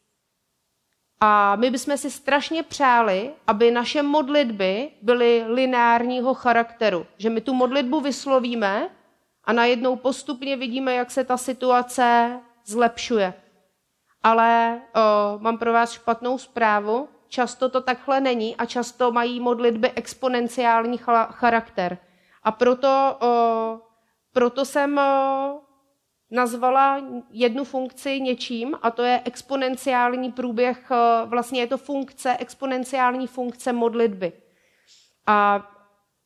A 1.24 1.56
my 1.56 1.72
bychom 1.72 1.98
si 1.98 2.12
strašně 2.12 2.64
přáli, 2.64 3.32
aby 3.48 3.72
naše 3.72 4.04
modlitby 4.04 4.90
byly 5.02 5.44
lineárního 5.48 6.34
charakteru. 6.34 7.06
Že 7.18 7.30
my 7.30 7.42
tu 7.42 7.54
modlitbu 7.54 8.02
vyslovíme 8.02 8.90
a 9.44 9.54
najednou 9.54 9.96
postupně 9.96 10.58
vidíme, 10.58 10.94
jak 10.94 11.12
se 11.12 11.24
ta 11.24 11.38
situace 11.38 12.40
zlepšuje. 12.66 13.34
Ale 14.24 14.82
o, 14.96 15.40
mám 15.40 15.58
pro 15.58 15.74
vás 15.74 15.92
špatnou 15.92 16.38
zprávu. 16.38 17.10
Často 17.28 17.70
to 17.70 17.82
takhle 17.82 18.22
není 18.22 18.56
a 18.56 18.66
často 18.66 19.12
mají 19.12 19.40
modlitby 19.40 19.92
exponenciální 19.92 21.00
charakter. 21.30 21.98
A 22.44 22.52
proto, 22.52 23.18
o, 23.22 23.80
proto 24.34 24.66
jsem 24.66 24.98
o, 24.98 25.60
nazvala 26.32 27.02
jednu 27.32 27.64
funkci 27.64 28.22
něčím 28.22 28.78
a 28.82 28.92
to 28.92 29.04
je 29.04 29.22
exponenciální 29.26 30.32
průběh, 30.32 30.92
eh, 30.92 31.26
vlastně 31.26 31.60
je 31.62 31.68
to 31.68 31.78
funkce, 31.78 32.38
exponenciální 32.40 33.28
funkce 33.28 33.74
modlitby. 33.74 34.34
A 35.28 35.68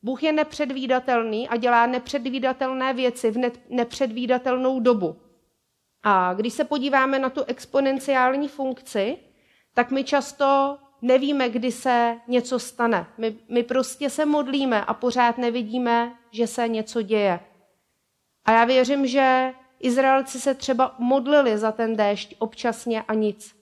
Bůh 0.02 0.22
je 0.22 0.32
nepředvídatelný 0.32 1.48
a 1.48 1.56
dělá 1.56 1.86
nepředvídatelné 1.86 2.94
věci 2.94 3.30
v 3.30 3.50
nepředvídatelnou 3.68 4.80
dobu. 4.80 5.16
A 6.02 6.34
když 6.34 6.52
se 6.52 6.64
podíváme 6.64 7.18
na 7.18 7.30
tu 7.30 7.44
exponenciální 7.44 8.48
funkci, 8.48 9.18
tak 9.74 9.90
my 9.90 10.04
často 10.04 10.78
nevíme, 11.02 11.48
kdy 11.48 11.72
se 11.72 12.16
něco 12.28 12.58
stane. 12.58 13.06
My, 13.18 13.36
my 13.48 13.62
prostě 13.62 14.10
se 14.10 14.26
modlíme 14.26 14.84
a 14.84 14.94
pořád 14.94 15.38
nevidíme, 15.38 16.12
že 16.30 16.46
se 16.46 16.68
něco 16.68 17.02
děje. 17.02 17.40
A 18.44 18.52
já 18.52 18.64
věřím, 18.64 19.06
že 19.06 19.52
Izraelci 19.80 20.40
se 20.40 20.54
třeba 20.54 20.94
modlili 20.98 21.58
za 21.58 21.72
ten 21.72 21.96
déšť 21.96 22.34
občasně 22.38 23.02
a 23.02 23.14
nic. 23.14 23.56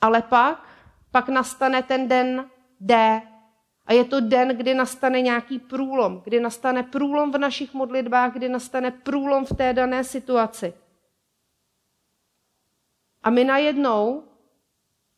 Ale 0.00 0.22
pak, 0.22 0.68
pak 1.10 1.28
nastane 1.28 1.82
ten 1.82 2.08
den 2.08 2.50
D. 2.80 3.22
A 3.86 3.92
je 3.92 4.04
to 4.04 4.20
den, 4.20 4.48
kdy 4.48 4.74
nastane 4.74 5.20
nějaký 5.20 5.58
průlom, 5.58 6.20
kdy 6.24 6.40
nastane 6.40 6.82
průlom 6.82 7.32
v 7.32 7.38
našich 7.38 7.74
modlitbách, 7.74 8.32
kdy 8.32 8.48
nastane 8.48 8.90
průlom 8.90 9.44
v 9.44 9.56
té 9.56 9.72
dané 9.72 10.04
situaci. 10.04 10.74
A 13.22 13.30
my 13.30 13.44
najednou, 13.44 14.24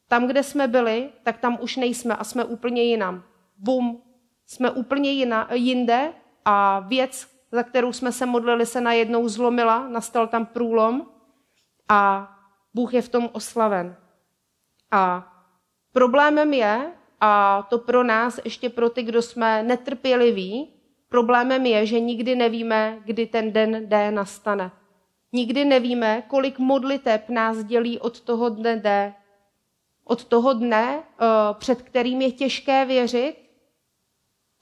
tam, 0.08 0.26
kde 0.26 0.42
jsme 0.42 0.68
byli, 0.68 1.10
tak 1.22 1.38
tam 1.38 1.58
už 1.60 1.76
nejsme 1.76 2.16
a 2.16 2.24
jsme 2.24 2.44
úplně 2.44 2.82
jinam. 2.82 3.24
Bum, 3.56 4.02
jsme 4.46 4.70
úplně 4.70 5.10
jina, 5.10 5.48
jinde 5.52 6.12
a 6.44 6.80
věc, 6.80 7.31
za 7.52 7.62
kterou 7.62 7.92
jsme 7.92 8.12
se 8.12 8.26
modlili, 8.26 8.66
se 8.66 8.80
najednou 8.80 9.28
zlomila, 9.28 9.88
nastal 9.88 10.26
tam 10.26 10.46
průlom 10.46 11.06
a 11.88 12.30
Bůh 12.74 12.94
je 12.94 13.02
v 13.02 13.08
tom 13.08 13.30
oslaven. 13.32 13.96
A 14.90 15.32
problémem 15.92 16.52
je, 16.52 16.92
a 17.20 17.62
to 17.70 17.78
pro 17.78 18.02
nás, 18.02 18.40
ještě 18.44 18.70
pro 18.70 18.90
ty, 18.90 19.02
kdo 19.02 19.22
jsme 19.22 19.62
netrpěliví, 19.62 20.74
problémem 21.08 21.66
je, 21.66 21.86
že 21.86 22.00
nikdy 22.00 22.36
nevíme, 22.36 22.98
kdy 23.04 23.26
ten 23.26 23.52
den 23.52 23.88
D 23.88 24.10
nastane. 24.10 24.70
Nikdy 25.32 25.64
nevíme, 25.64 26.22
kolik 26.28 26.58
modliteb 26.58 27.28
nás 27.28 27.64
dělí 27.64 27.98
od 27.98 28.20
toho 28.20 28.48
dne 28.48 28.76
D. 28.76 29.14
Od 30.04 30.24
toho 30.24 30.52
dne, 30.52 31.02
eh, 31.02 31.26
před 31.54 31.82
kterým 31.82 32.22
je 32.22 32.32
těžké 32.32 32.84
věřit 32.84 33.36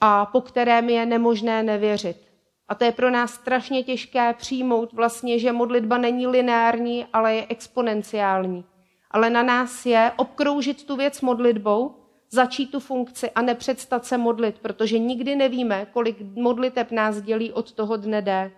a 0.00 0.26
po 0.26 0.40
kterém 0.40 0.88
je 0.88 1.06
nemožné 1.06 1.62
nevěřit. 1.62 2.29
A 2.70 2.74
to 2.74 2.84
je 2.84 2.92
pro 2.92 3.10
nás 3.10 3.34
strašně 3.34 3.82
těžké 3.82 4.34
přijmout 4.34 4.92
vlastně, 4.92 5.38
že 5.38 5.52
modlitba 5.52 5.98
není 5.98 6.26
lineární, 6.26 7.06
ale 7.12 7.34
je 7.34 7.46
exponenciální. 7.48 8.64
Ale 9.10 9.30
na 9.30 9.42
nás 9.42 9.86
je 9.86 10.12
obkroužit 10.16 10.84
tu 10.84 10.96
věc 10.96 11.20
modlitbou, 11.20 11.94
začít 12.30 12.70
tu 12.70 12.80
funkci 12.80 13.30
a 13.30 13.42
nepředstat 13.42 14.06
se 14.06 14.18
modlit, 14.18 14.58
protože 14.58 14.98
nikdy 14.98 15.36
nevíme, 15.36 15.86
kolik 15.92 16.20
modliteb 16.20 16.90
nás 16.90 17.20
dělí 17.20 17.52
od 17.52 17.72
toho 17.72 17.96
dne 17.96 18.22
D. 18.22 18.52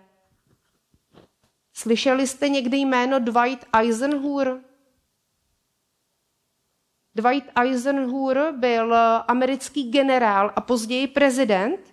Slyšeli 1.73 2.27
jste 2.27 2.49
někdy 2.49 2.77
jméno 2.77 3.19
Dwight 3.19 3.65
Eisenhower? 3.73 4.59
Dwight 7.15 7.51
Eisenhower 7.55 8.53
byl 8.57 8.95
americký 9.27 9.91
generál 9.91 10.53
a 10.55 10.61
později 10.61 11.07
prezident 11.07 11.92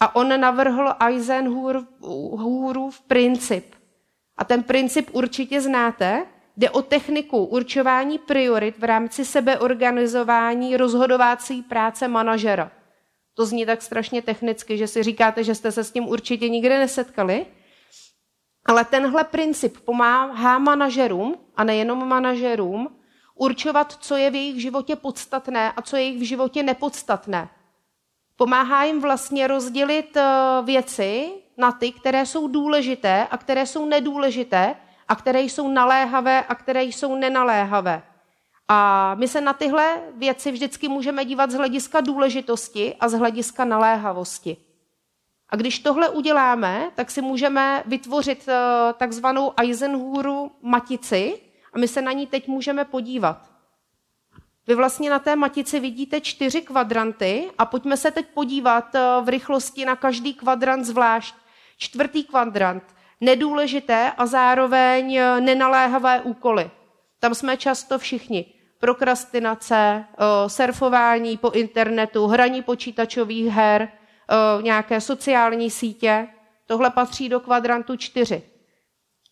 a 0.00 0.16
on 0.16 0.40
navrhl 0.40 0.94
Eisenhowerův 1.00 3.00
princip. 3.00 3.74
A 4.36 4.44
ten 4.44 4.62
princip 4.62 5.08
určitě 5.12 5.60
znáte. 5.60 6.26
Jde 6.56 6.70
o 6.70 6.82
techniku 6.82 7.44
určování 7.44 8.18
priorit 8.18 8.78
v 8.78 8.84
rámci 8.84 9.24
sebeorganizování 9.24 10.76
rozhodovací 10.76 11.62
práce 11.62 12.08
manažera. 12.08 12.70
To 13.34 13.46
zní 13.46 13.66
tak 13.66 13.82
strašně 13.82 14.22
technicky, 14.22 14.78
že 14.78 14.86
si 14.86 15.02
říkáte, 15.02 15.44
že 15.44 15.54
jste 15.54 15.72
se 15.72 15.84
s 15.84 15.90
tím 15.90 16.08
určitě 16.08 16.48
nikdy 16.48 16.68
nesetkali. 16.68 17.46
Ale 18.66 18.84
tenhle 18.84 19.24
princip 19.24 19.78
pomáhá 19.84 20.58
manažerům, 20.58 21.34
a 21.56 21.64
nejenom 21.64 22.08
manažerům, 22.08 22.96
určovat, 23.34 23.92
co 23.92 24.16
je 24.16 24.30
v 24.30 24.34
jejich 24.34 24.62
životě 24.62 24.96
podstatné 24.96 25.72
a 25.72 25.82
co 25.82 25.96
je 25.96 26.02
jejich 26.02 26.20
v 26.20 26.24
životě 26.24 26.62
nepodstatné. 26.62 27.48
Pomáhá 28.40 28.84
jim 28.84 29.00
vlastně 29.00 29.46
rozdělit 29.46 30.16
eh, 30.16 30.22
věci 30.62 31.32
na 31.56 31.72
ty, 31.72 31.92
které 31.92 32.26
jsou 32.26 32.48
důležité 32.48 33.26
a 33.30 33.36
které 33.36 33.66
jsou 33.66 33.86
nedůležité 33.86 34.74
a 35.08 35.16
které 35.16 35.40
jsou 35.40 35.68
naléhavé 35.68 36.44
a 36.44 36.54
které 36.54 36.84
jsou 36.84 37.16
nenaléhavé. 37.16 38.02
A 38.68 39.14
my 39.14 39.28
se 39.28 39.40
na 39.40 39.52
tyhle 39.52 40.02
věci 40.16 40.52
vždycky 40.52 40.88
můžeme 40.88 41.24
dívat 41.24 41.50
z 41.50 41.54
hlediska 41.54 42.00
důležitosti 42.00 42.94
a 43.00 43.08
z 43.08 43.12
hlediska 43.12 43.64
naléhavosti. 43.64 44.56
A 45.48 45.56
když 45.56 45.78
tohle 45.78 46.08
uděláme, 46.08 46.90
tak 46.94 47.10
si 47.10 47.22
můžeme 47.22 47.82
vytvořit 47.86 48.48
eh, 48.48 48.54
takzvanou 48.92 49.52
Eisenhoweru 49.56 50.52
matici 50.62 51.40
a 51.72 51.78
my 51.78 51.88
se 51.88 52.02
na 52.02 52.12
ní 52.12 52.26
teď 52.26 52.48
můžeme 52.48 52.84
podívat. 52.84 53.49
Vy 54.66 54.74
vlastně 54.74 55.10
na 55.10 55.18
té 55.18 55.36
matici 55.36 55.80
vidíte 55.80 56.20
čtyři 56.20 56.62
kvadranty 56.62 57.50
a 57.58 57.66
pojďme 57.66 57.96
se 57.96 58.10
teď 58.10 58.26
podívat 58.34 58.94
eh, 58.94 59.00
v 59.22 59.28
rychlosti 59.28 59.84
na 59.84 59.96
každý 59.96 60.34
kvadrant 60.34 60.84
zvlášť. 60.84 61.34
Čtvrtý 61.78 62.24
kvadrant, 62.24 62.82
nedůležité 63.20 64.12
a 64.18 64.26
zároveň 64.26 65.16
eh, 65.16 65.40
nenaléhavé 65.40 66.20
úkoly. 66.20 66.70
Tam 67.20 67.34
jsme 67.34 67.56
často 67.56 67.98
všichni. 67.98 68.54
Prokrastinace, 68.80 69.74
eh, 69.74 70.48
surfování 70.48 71.36
po 71.36 71.50
internetu, 71.50 72.26
hraní 72.26 72.62
počítačových 72.62 73.46
her, 73.46 73.88
nějaké 74.60 75.00
sociální 75.00 75.70
sítě. 75.70 76.28
Tohle 76.66 76.90
patří 76.90 77.28
do 77.28 77.40
kvadrantu 77.40 77.96
čtyři. 77.96 78.42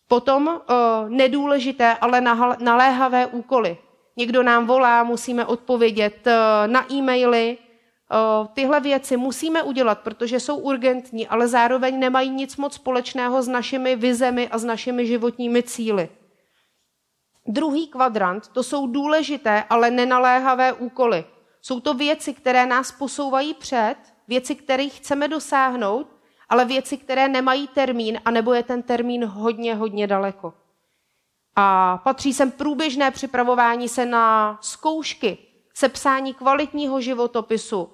Potom 0.07 0.61
nedůležité, 1.07 1.97
ale 2.01 2.21
naléhavé 2.59 3.25
úkoly. 3.25 3.77
Někdo 4.19 4.43
nám 4.43 4.67
volá, 4.67 5.03
musíme 5.03 5.45
odpovědět 5.45 6.27
eh, 6.27 6.33
na 6.67 6.93
e-maily. 6.93 7.57
Eh, 7.57 8.47
tyhle 8.53 8.79
věci 8.79 9.17
musíme 9.17 9.63
udělat, 9.63 9.99
protože 9.99 10.39
jsou 10.39 10.57
urgentní, 10.57 11.27
ale 11.27 11.47
zároveň 11.47 11.99
nemají 11.99 12.29
nic 12.29 12.57
moc 12.57 12.73
společného 12.73 13.43
s 13.43 13.47
našimi 13.47 13.95
vizemi 13.95 14.49
a 14.49 14.57
s 14.57 14.63
našimi 14.63 15.07
životními 15.07 15.63
cíly. 15.63 16.09
Druhý 17.47 17.87
kvadrant, 17.87 18.47
to 18.47 18.63
jsou 18.63 18.87
důležité, 18.87 19.63
ale 19.69 19.91
nenaléhavé 19.91 20.73
úkoly. 20.73 21.25
Jsou 21.61 21.79
to 21.79 21.93
věci, 21.93 22.33
které 22.33 22.65
nás 22.65 22.91
posouvají 22.91 23.53
před, 23.53 23.95
věci, 24.27 24.55
které 24.55 24.87
chceme 24.89 25.27
dosáhnout, 25.27 26.07
ale 26.49 26.65
věci, 26.65 26.97
které 26.97 27.27
nemají 27.27 27.67
termín, 27.67 28.19
anebo 28.25 28.53
je 28.53 28.63
ten 28.63 28.83
termín 28.83 29.25
hodně, 29.25 29.75
hodně 29.75 30.07
daleko. 30.07 30.53
A 31.61 31.97
patří 32.03 32.33
sem 32.33 32.51
průběžné 32.51 33.11
připravování 33.11 33.89
se 33.89 34.05
na 34.05 34.57
zkoušky, 34.61 35.37
sepsání 35.73 36.33
kvalitního 36.33 37.01
životopisu, 37.01 37.93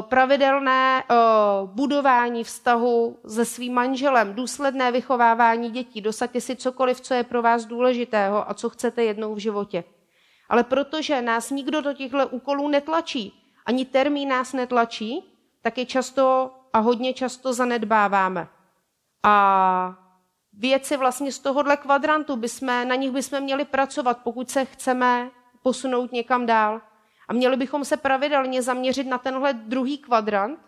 pravidelné 0.00 1.04
budování 1.64 2.44
vztahu 2.44 3.18
se 3.26 3.44
svým 3.44 3.74
manželem, 3.74 4.34
důsledné 4.34 4.92
vychovávání 4.92 5.70
dětí, 5.70 6.00
dosaďte 6.00 6.40
si 6.40 6.56
cokoliv, 6.56 7.00
co 7.00 7.14
je 7.14 7.24
pro 7.24 7.42
vás 7.42 7.64
důležitého 7.64 8.50
a 8.50 8.54
co 8.54 8.70
chcete 8.70 9.04
jednou 9.04 9.34
v 9.34 9.38
životě. 9.38 9.84
Ale 10.48 10.64
protože 10.64 11.22
nás 11.22 11.50
nikdo 11.50 11.80
do 11.80 11.92
těchto 11.92 12.28
úkolů 12.28 12.68
netlačí, 12.68 13.42
ani 13.66 13.84
termín 13.84 14.28
nás 14.28 14.52
netlačí, 14.52 15.24
tak 15.62 15.78
je 15.78 15.86
často 15.86 16.50
a 16.72 16.78
hodně 16.78 17.14
často 17.14 17.52
zanedbáváme. 17.52 18.48
A 19.22 19.96
věci 20.58 20.96
vlastně 20.96 21.32
z 21.32 21.38
tohohle 21.38 21.76
kvadrantu, 21.76 22.36
bychom, 22.36 22.68
na 22.68 22.94
nich 22.94 23.10
bychom 23.10 23.40
měli 23.40 23.64
pracovat, 23.64 24.18
pokud 24.24 24.50
se 24.50 24.64
chceme 24.64 25.30
posunout 25.62 26.12
někam 26.12 26.46
dál. 26.46 26.80
A 27.28 27.32
měli 27.32 27.56
bychom 27.56 27.84
se 27.84 27.96
pravidelně 27.96 28.62
zaměřit 28.62 29.06
na 29.06 29.18
tenhle 29.18 29.52
druhý 29.52 29.98
kvadrant, 29.98 30.58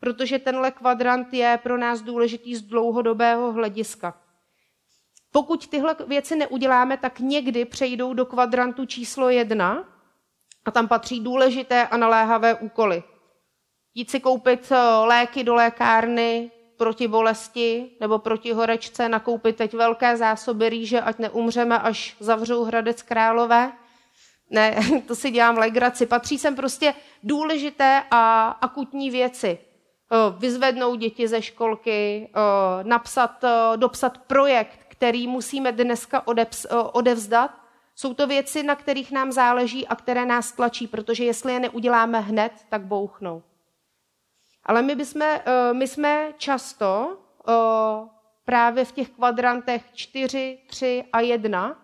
protože 0.00 0.38
tenhle 0.38 0.70
kvadrant 0.70 1.34
je 1.34 1.58
pro 1.62 1.78
nás 1.78 2.02
důležitý 2.02 2.56
z 2.56 2.62
dlouhodobého 2.62 3.52
hlediska. 3.52 4.20
Pokud 5.32 5.66
tyhle 5.66 5.96
věci 6.06 6.36
neuděláme, 6.36 6.96
tak 6.96 7.20
někdy 7.20 7.64
přejdou 7.64 8.14
do 8.14 8.26
kvadrantu 8.26 8.86
číslo 8.86 9.28
jedna 9.28 9.84
a 10.64 10.70
tam 10.70 10.88
patří 10.88 11.20
důležité 11.20 11.86
a 11.86 11.96
naléhavé 11.96 12.54
úkoly. 12.54 13.02
Jít 13.94 14.10
si 14.10 14.20
koupit 14.20 14.72
eh, 14.72 14.76
léky 15.04 15.44
do 15.44 15.54
lékárny, 15.54 16.50
proti 16.80 17.08
bolesti 17.08 17.90
nebo 18.00 18.18
proti 18.18 18.52
horečce 18.52 19.08
nakoupit 19.08 19.56
teď 19.56 19.74
velké 19.74 20.16
zásoby 20.16 20.68
rýže, 20.68 21.00
ať 21.00 21.18
neumřeme, 21.18 21.78
až 21.78 22.16
zavřou 22.20 22.64
Hradec 22.64 23.02
Králové. 23.02 23.72
Ne, 24.50 24.80
to 25.06 25.14
si 25.14 25.30
dělám 25.30 25.58
legraci. 25.58 26.06
Patří 26.06 26.38
sem 26.38 26.56
prostě 26.56 26.94
důležité 27.22 28.02
a 28.10 28.48
akutní 28.48 29.10
věci. 29.10 29.58
Vyzvednout 30.38 30.96
děti 30.96 31.28
ze 31.28 31.42
školky, 31.42 32.30
napsat, 32.82 33.44
dopsat 33.76 34.18
projekt, 34.18 34.80
který 34.88 35.26
musíme 35.26 35.72
dneska 35.72 36.22
odevzdat. 36.92 37.50
Jsou 37.94 38.14
to 38.14 38.26
věci, 38.26 38.62
na 38.62 38.74
kterých 38.74 39.12
nám 39.12 39.32
záleží 39.32 39.86
a 39.86 39.94
které 39.94 40.26
nás 40.26 40.52
tlačí, 40.52 40.86
protože 40.86 41.24
jestli 41.24 41.52
je 41.52 41.60
neuděláme 41.60 42.20
hned, 42.20 42.52
tak 42.68 42.82
bouchnou. 42.82 43.42
Ale 44.64 44.82
my, 44.82 44.94
bychom, 44.94 45.22
eh, 45.22 45.40
my 45.72 45.88
jsme 45.88 46.32
často 46.38 47.18
eh, 47.48 47.52
právě 48.44 48.84
v 48.84 48.92
těch 48.92 49.10
kvadrantech 49.10 49.82
4, 49.92 50.58
3 50.66 51.04
a 51.12 51.20
1 51.20 51.76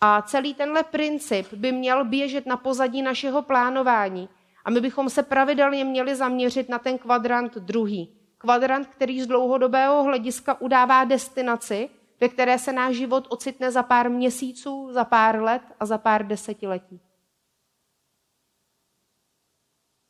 a 0.00 0.22
celý 0.22 0.54
tenhle 0.54 0.82
princip 0.82 1.54
by 1.54 1.72
měl 1.72 2.04
běžet 2.04 2.46
na 2.46 2.56
pozadí 2.56 3.02
našeho 3.02 3.42
plánování. 3.42 4.28
A 4.64 4.70
my 4.70 4.80
bychom 4.80 5.10
se 5.10 5.22
pravidelně 5.22 5.84
měli 5.84 6.14
zaměřit 6.14 6.68
na 6.68 6.78
ten 6.78 6.98
kvadrant 6.98 7.54
druhý. 7.54 8.14
Kvadrant, 8.38 8.86
který 8.86 9.22
z 9.22 9.26
dlouhodobého 9.26 10.02
hlediska 10.02 10.60
udává 10.60 11.04
destinaci, 11.04 11.88
ve 12.20 12.28
které 12.28 12.58
se 12.58 12.72
náš 12.72 12.96
život 12.96 13.26
ocitne 13.28 13.70
za 13.70 13.82
pár 13.82 14.10
měsíců, 14.10 14.88
za 14.92 15.04
pár 15.04 15.42
let 15.42 15.62
a 15.80 15.86
za 15.86 15.98
pár 15.98 16.26
desetiletí. 16.26 17.00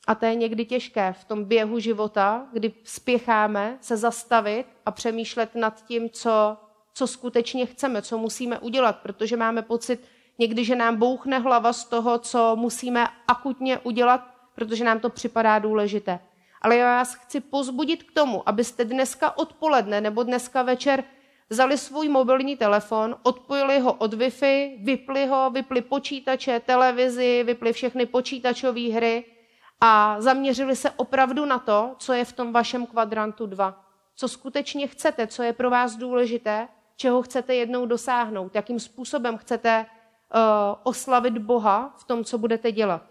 A 0.08 0.14
to 0.14 0.26
je 0.26 0.34
někdy 0.34 0.64
těžké 0.64 1.12
v 1.12 1.24
tom 1.24 1.44
běhu 1.44 1.78
života, 1.78 2.46
kdy 2.52 2.72
spěcháme 2.84 3.78
se 3.80 3.96
zastavit 3.96 4.66
a 4.86 4.90
přemýšlet 4.90 5.54
nad 5.54 5.84
tím, 5.84 6.10
co, 6.10 6.56
co 6.94 7.06
skutečně 7.06 7.66
chceme, 7.66 8.02
co 8.02 8.18
musíme 8.18 8.58
udělat, 8.58 8.98
protože 9.02 9.36
máme 9.36 9.62
pocit 9.62 10.00
někdy, 10.38 10.64
že 10.64 10.76
nám 10.76 10.96
bouchne 10.96 11.38
hlava 11.38 11.72
z 11.72 11.84
toho, 11.84 12.18
co 12.18 12.56
musíme 12.56 13.06
akutně 13.26 13.78
udělat, 13.78 14.20
protože 14.54 14.84
nám 14.84 15.00
to 15.00 15.10
připadá 15.10 15.58
důležité. 15.58 16.18
Ale 16.62 16.76
já 16.76 16.96
vás 16.96 17.14
chci 17.14 17.40
pozbudit 17.40 18.02
k 18.02 18.12
tomu, 18.12 18.48
abyste 18.48 18.84
dneska 18.84 19.38
odpoledne 19.38 20.00
nebo 20.00 20.22
dneska 20.22 20.62
večer 20.62 21.04
vzali 21.50 21.78
svůj 21.78 22.08
mobilní 22.08 22.56
telefon, 22.56 23.16
odpojili 23.22 23.78
ho 23.78 23.92
od 23.92 24.14
Wi-Fi, 24.14 24.84
vypli 24.84 25.26
ho, 25.26 25.50
vypli 25.50 25.80
počítače, 25.80 26.60
televizi, 26.60 27.42
vypli 27.44 27.72
všechny 27.72 28.06
počítačové 28.06 28.92
hry, 28.92 29.24
a 29.80 30.20
zaměřili 30.20 30.76
se 30.76 30.90
opravdu 30.90 31.44
na 31.44 31.58
to, 31.58 31.94
co 31.98 32.12
je 32.12 32.24
v 32.24 32.32
tom 32.32 32.52
vašem 32.52 32.86
kvadrantu 32.86 33.46
2. 33.46 33.84
Co 34.14 34.28
skutečně 34.28 34.86
chcete, 34.86 35.26
co 35.26 35.42
je 35.42 35.52
pro 35.52 35.70
vás 35.70 35.96
důležité, 35.96 36.68
čeho 36.96 37.22
chcete 37.22 37.54
jednou 37.54 37.86
dosáhnout, 37.86 38.54
jakým 38.54 38.80
způsobem 38.80 39.36
chcete 39.36 39.86
uh, 39.86 40.40
oslavit 40.82 41.38
Boha 41.38 41.94
v 41.98 42.04
tom, 42.04 42.24
co 42.24 42.38
budete 42.38 42.72
dělat. 42.72 43.02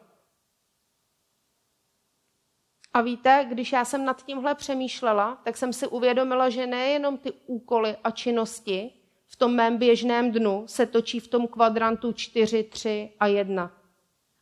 A 2.93 3.01
víte, 3.01 3.45
když 3.49 3.71
já 3.71 3.85
jsem 3.85 4.05
nad 4.05 4.25
tímhle 4.25 4.55
přemýšlela, 4.55 5.41
tak 5.43 5.57
jsem 5.57 5.73
si 5.73 5.87
uvědomila, 5.87 6.49
že 6.49 6.67
nejenom 6.67 7.17
ty 7.17 7.31
úkoly 7.45 7.95
a 8.03 8.11
činnosti 8.11 8.93
v 9.27 9.35
tom 9.35 9.55
mém 9.55 9.77
běžném 9.77 10.31
dnu 10.31 10.63
se 10.67 10.85
točí 10.85 11.19
v 11.19 11.27
tom 11.27 11.47
kvadrantu 11.47 12.13
4, 12.13 12.63
3 12.63 13.13
a 13.19 13.27
1, 13.27 13.71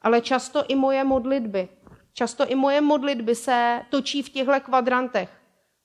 ale 0.01 0.21
často 0.21 0.63
i 0.67 0.75
moje 0.75 1.03
modlitby, 1.03 1.69
Často 2.17 2.45
i 2.47 2.55
moje 2.55 2.81
modlitby 2.81 3.35
se 3.35 3.81
točí 3.89 4.23
v 4.23 4.29
těchto 4.29 4.61
kvadrantech, 4.61 5.29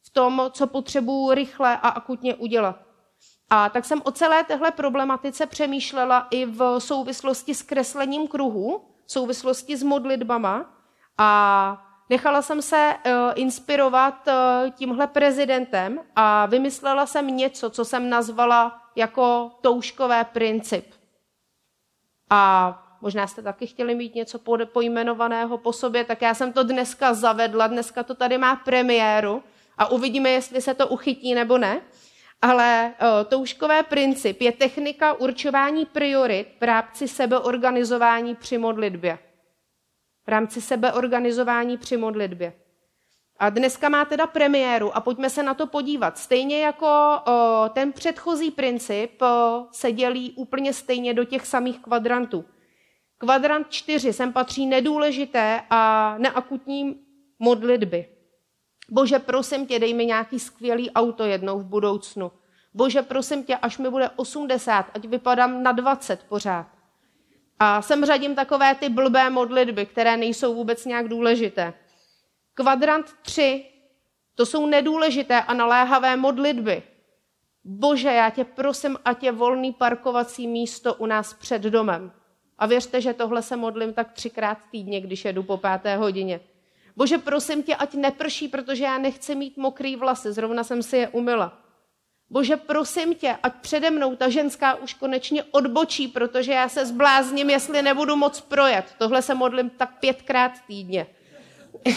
v 0.03 0.11
tom, 0.11 0.51
co 0.53 0.67
potřebuji 0.67 1.35
rychle 1.35 1.77
a 1.77 1.89
akutně 1.89 2.35
udělat. 2.35 2.77
A 3.51 3.69
tak 3.69 3.85
jsem 3.85 4.03
o 4.05 4.11
celé 4.11 4.45
téhle 4.45 4.71
problematice 4.71 5.47
přemýšlela 5.47 6.27
i 6.31 6.47
v 6.47 6.81
souvislosti 6.81 7.55
s 7.55 7.63
kreslením 7.63 8.29
kruhu, 8.29 8.85
v 9.07 9.13
souvislosti 9.13 9.77
s 9.77 9.83
modlitbama 9.83 10.71
a 11.19 11.83
nechala 12.11 12.43
jsem 12.43 12.63
se 12.63 12.95
uh, 13.07 13.13
inspirovat 13.35 14.29
uh, 14.29 14.71
tímhle 14.71 15.07
prezidentem 15.07 16.01
a 16.17 16.47
vymyslela 16.47 17.07
jsem 17.07 17.27
něco, 17.27 17.71
co 17.71 17.85
jsem 17.85 18.11
nazvala 18.11 18.83
jako 18.97 19.51
touškové 19.61 20.25
princip. 20.25 20.95
A 22.31 22.90
možná 23.01 23.27
jste 23.27 23.43
taky 23.43 23.67
chtěli 23.67 23.95
mít 23.95 24.15
něco 24.15 24.41
pojmenovaného 24.65 25.59
po 25.59 25.73
sobě, 25.73 26.05
tak 26.05 26.23
já 26.23 26.35
jsem 26.35 26.53
to 26.53 26.63
dneska 26.63 27.15
zavedla, 27.15 27.67
dneska 27.67 28.03
to 28.03 28.15
tady 28.15 28.39
má 28.39 28.57
premiéru 28.57 29.43
a 29.79 29.91
uvidíme, 29.91 30.31
jestli 30.31 30.61
se 30.61 30.75
to 30.75 30.89
uchytí 30.89 31.35
nebo 31.35 31.59
ne. 31.59 31.81
Ale 32.43 32.95
o, 33.01 33.25
touškové 33.25 33.83
princip 33.83 34.41
je 34.41 34.53
technika 34.53 35.13
určování 35.13 35.87
priorit 35.87 36.49
v 36.61 36.65
rámci 36.65 37.09
sebeorganizování 37.09 38.35
při 38.35 38.59
modlitbě. 38.59 39.19
V 40.27 40.29
rámci 40.29 40.61
sebeorganizování 40.61 41.77
při 41.77 41.97
modlitbě. 41.97 42.53
A 43.39 43.51
dneska 43.51 43.89
má 43.89 44.05
teda 44.05 44.27
premiéru 44.27 44.97
a 44.97 45.01
pojďme 45.01 45.31
se 45.31 45.43
na 45.43 45.55
to 45.55 45.67
podívat. 45.67 46.19
Stejně 46.19 46.61
jako 46.61 47.21
o, 47.27 47.69
ten 47.69 47.93
předchozí 47.93 48.51
princip 48.51 49.23
o, 49.23 49.67
se 49.73 49.93
dělí 49.93 50.33
úplně 50.37 50.73
stejně 50.73 51.15
do 51.15 51.25
těch 51.25 51.47
samých 51.47 51.79
kvadrantů. 51.79 52.45
Kvadrant 53.21 53.71
čtyři 53.71 54.13
sem 54.13 54.33
patří 54.33 54.67
nedůležité 54.67 55.63
a 55.71 56.15
neakutní 56.19 57.01
modlitby. 57.39 58.09
Bože, 58.91 59.19
prosím 59.19 59.67
tě, 59.67 59.79
dej 59.79 59.95
mi 59.95 60.07
nějaký 60.07 60.39
skvělý 60.39 60.91
auto 60.91 61.25
jednou 61.25 61.59
v 61.59 61.65
budoucnu. 61.65 62.33
Bože, 62.75 63.03
prosím 63.03 63.45
tě, 63.45 63.57
až 63.57 63.79
mi 63.79 63.91
bude 63.91 64.09
80, 64.17 64.87
ať 64.95 65.05
vypadám 65.05 65.63
na 65.63 65.73
20 65.73 66.23
pořád. 66.23 66.67
A 67.59 67.83
sem 67.83 68.05
řadím 68.05 68.35
takové 68.35 68.75
ty 68.75 68.89
blbé 68.89 69.31
modlitby, 69.31 69.87
které 69.87 70.17
nejsou 70.17 70.55
vůbec 70.55 70.85
nějak 70.85 71.09
důležité. 71.09 71.75
Kvadrant 72.55 73.07
3, 73.23 73.65
to 74.35 74.47
jsou 74.47 74.67
nedůležité 74.67 75.43
a 75.43 75.55
naléhavé 75.55 76.17
modlitby. 76.17 76.83
Bože, 77.65 78.09
já 78.09 78.31
tě 78.31 78.45
prosím, 78.45 78.99
ať 79.05 79.23
je 79.23 79.33
volný 79.33 79.73
parkovací 79.73 80.47
místo 80.47 80.95
u 80.95 81.07
nás 81.07 81.35
před 81.35 81.63
domem. 81.63 82.13
A 82.61 82.67
věřte, 82.67 83.01
že 83.01 83.15
tohle 83.15 83.43
se 83.43 83.57
modlím 83.57 83.93
tak 83.93 84.13
třikrát 84.13 84.59
týdně, 84.71 85.01
když 85.01 85.25
jedu 85.25 85.43
po 85.43 85.57
páté 85.57 85.97
hodině. 85.97 86.41
Bože, 86.97 87.19
prosím 87.19 87.63
tě, 87.63 87.77
ať 87.77 87.95
neprší, 87.95 88.49
protože 88.49 88.85
já 88.85 88.99
nechci 88.99 89.35
mít 89.35 89.57
mokrý 89.57 89.97
vlasy, 89.97 90.33
zrovna 90.33 90.65
jsem 90.65 90.83
si 90.83 90.97
je 90.97 91.09
umila. 91.09 91.59
Bože, 92.31 92.57
prosím 92.57 93.15
tě, 93.15 93.37
ať 93.43 93.55
přede 93.55 93.91
mnou 93.91 94.17
ta 94.17 94.29
ženská 94.29 94.75
už 94.75 94.95
konečně 94.95 95.45
odbočí, 95.51 96.09
protože 96.09 96.53
já 96.53 96.69
se 96.69 96.87
zblázním, 96.87 97.51
jestli 97.51 97.83
nebudu 97.83 98.17
moc 98.17 98.41
projet. 98.41 98.85
Tohle 98.99 99.23
se 99.23 99.35
modlím 99.35 99.71
tak 99.71 100.01
pětkrát 100.01 100.53
týdně. 100.67 101.07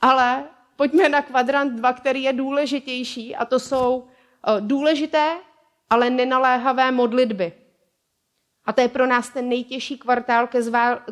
Ale 0.00 0.44
pojďme 0.76 1.08
na 1.08 1.22
kvadrant 1.22 1.72
2, 1.72 1.92
který 1.92 2.22
je 2.22 2.32
důležitější 2.32 3.36
a 3.36 3.44
to 3.44 3.60
jsou 3.60 4.04
eh, 4.06 4.60
důležité, 4.60 5.36
ale 5.90 6.10
nenaléhavé 6.10 6.90
modlitby. 6.90 7.59
A 8.70 8.72
to 8.72 8.80
je 8.80 8.88
pro 8.88 9.06
nás 9.06 9.28
ten 9.28 9.48
nejtěžší 9.48 9.98
kvartál 9.98 10.48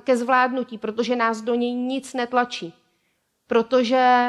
ke 0.04 0.16
zvládnutí, 0.16 0.78
protože 0.78 1.16
nás 1.16 1.40
do 1.40 1.54
něj 1.54 1.74
nic 1.74 2.14
netlačí. 2.14 2.74
Protože 3.46 4.28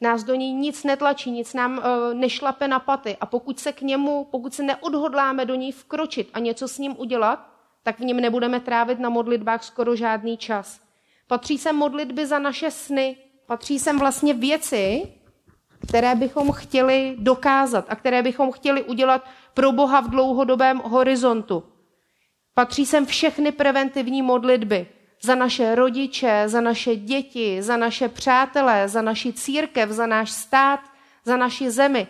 nás 0.00 0.24
do 0.24 0.34
něj 0.34 0.52
nic 0.52 0.84
netlačí, 0.84 1.30
nic 1.30 1.54
nám 1.54 1.78
uh, 1.78 2.14
nešlape 2.14 2.68
na 2.68 2.78
paty. 2.78 3.16
A 3.20 3.26
pokud 3.26 3.60
se 3.60 3.72
k 3.72 3.82
němu, 3.82 4.24
pokud 4.24 4.54
se 4.54 4.62
neodhodláme 4.62 5.44
do 5.44 5.54
něj 5.54 5.72
vkročit 5.72 6.30
a 6.34 6.38
něco 6.38 6.68
s 6.68 6.78
ním 6.78 6.94
udělat, 6.98 7.48
tak 7.82 7.98
v 7.98 8.04
něm 8.04 8.20
nebudeme 8.20 8.60
trávit 8.60 8.98
na 8.98 9.08
modlitbách 9.08 9.64
skoro 9.64 9.96
žádný 9.96 10.36
čas. 10.36 10.80
Patří 11.26 11.58
sem 11.58 11.76
modlitby 11.76 12.26
za 12.26 12.38
naše 12.38 12.70
sny, 12.70 13.16
patří 13.46 13.78
sem 13.78 13.98
vlastně 13.98 14.34
věci, 14.34 15.12
které 15.88 16.14
bychom 16.14 16.52
chtěli 16.52 17.16
dokázat 17.18 17.84
a 17.88 17.96
které 17.96 18.22
bychom 18.22 18.52
chtěli 18.52 18.82
udělat 18.82 19.24
pro 19.54 19.72
Boha 19.72 20.00
v 20.00 20.10
dlouhodobém 20.10 20.78
horizontu. 20.78 21.73
Patří 22.54 22.86
sem 22.86 23.06
všechny 23.06 23.52
preventivní 23.52 24.22
modlitby 24.22 24.86
za 25.22 25.34
naše 25.34 25.74
rodiče, 25.74 26.42
za 26.46 26.60
naše 26.60 26.96
děti, 26.96 27.62
za 27.62 27.76
naše 27.76 28.08
přátelé, 28.08 28.88
za 28.88 29.02
naši 29.02 29.32
církev, 29.32 29.90
za 29.90 30.06
náš 30.06 30.30
stát, 30.30 30.80
za 31.24 31.36
naši 31.36 31.70
zemi. 31.70 32.06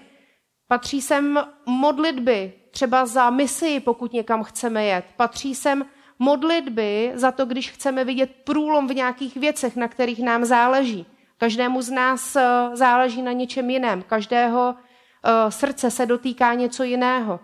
Patří 0.68 1.02
sem 1.02 1.44
modlitby, 1.66 2.52
třeba 2.70 3.06
za 3.06 3.30
misi, 3.30 3.80
pokud 3.80 4.12
někam 4.12 4.42
chceme 4.42 4.84
jet. 4.84 5.04
Patří 5.16 5.54
sem 5.54 5.86
modlitby 6.18 7.12
za 7.14 7.32
to, 7.32 7.46
když 7.46 7.70
chceme 7.70 8.04
vidět 8.04 8.30
průlom 8.44 8.88
v 8.88 8.94
nějakých 8.94 9.36
věcech, 9.36 9.76
na 9.76 9.88
kterých 9.88 10.22
nám 10.22 10.44
záleží. 10.44 11.06
Každému 11.38 11.82
z 11.82 11.90
nás 11.90 12.36
eh, 12.36 12.70
záleží 12.72 13.22
na 13.22 13.32
něčem 13.32 13.70
jiném. 13.70 14.02
Každého 14.02 14.74
eh, 14.74 15.50
srdce 15.50 15.90
se 15.90 16.06
dotýká 16.06 16.54
něco 16.54 16.82
jiného. 16.82 17.40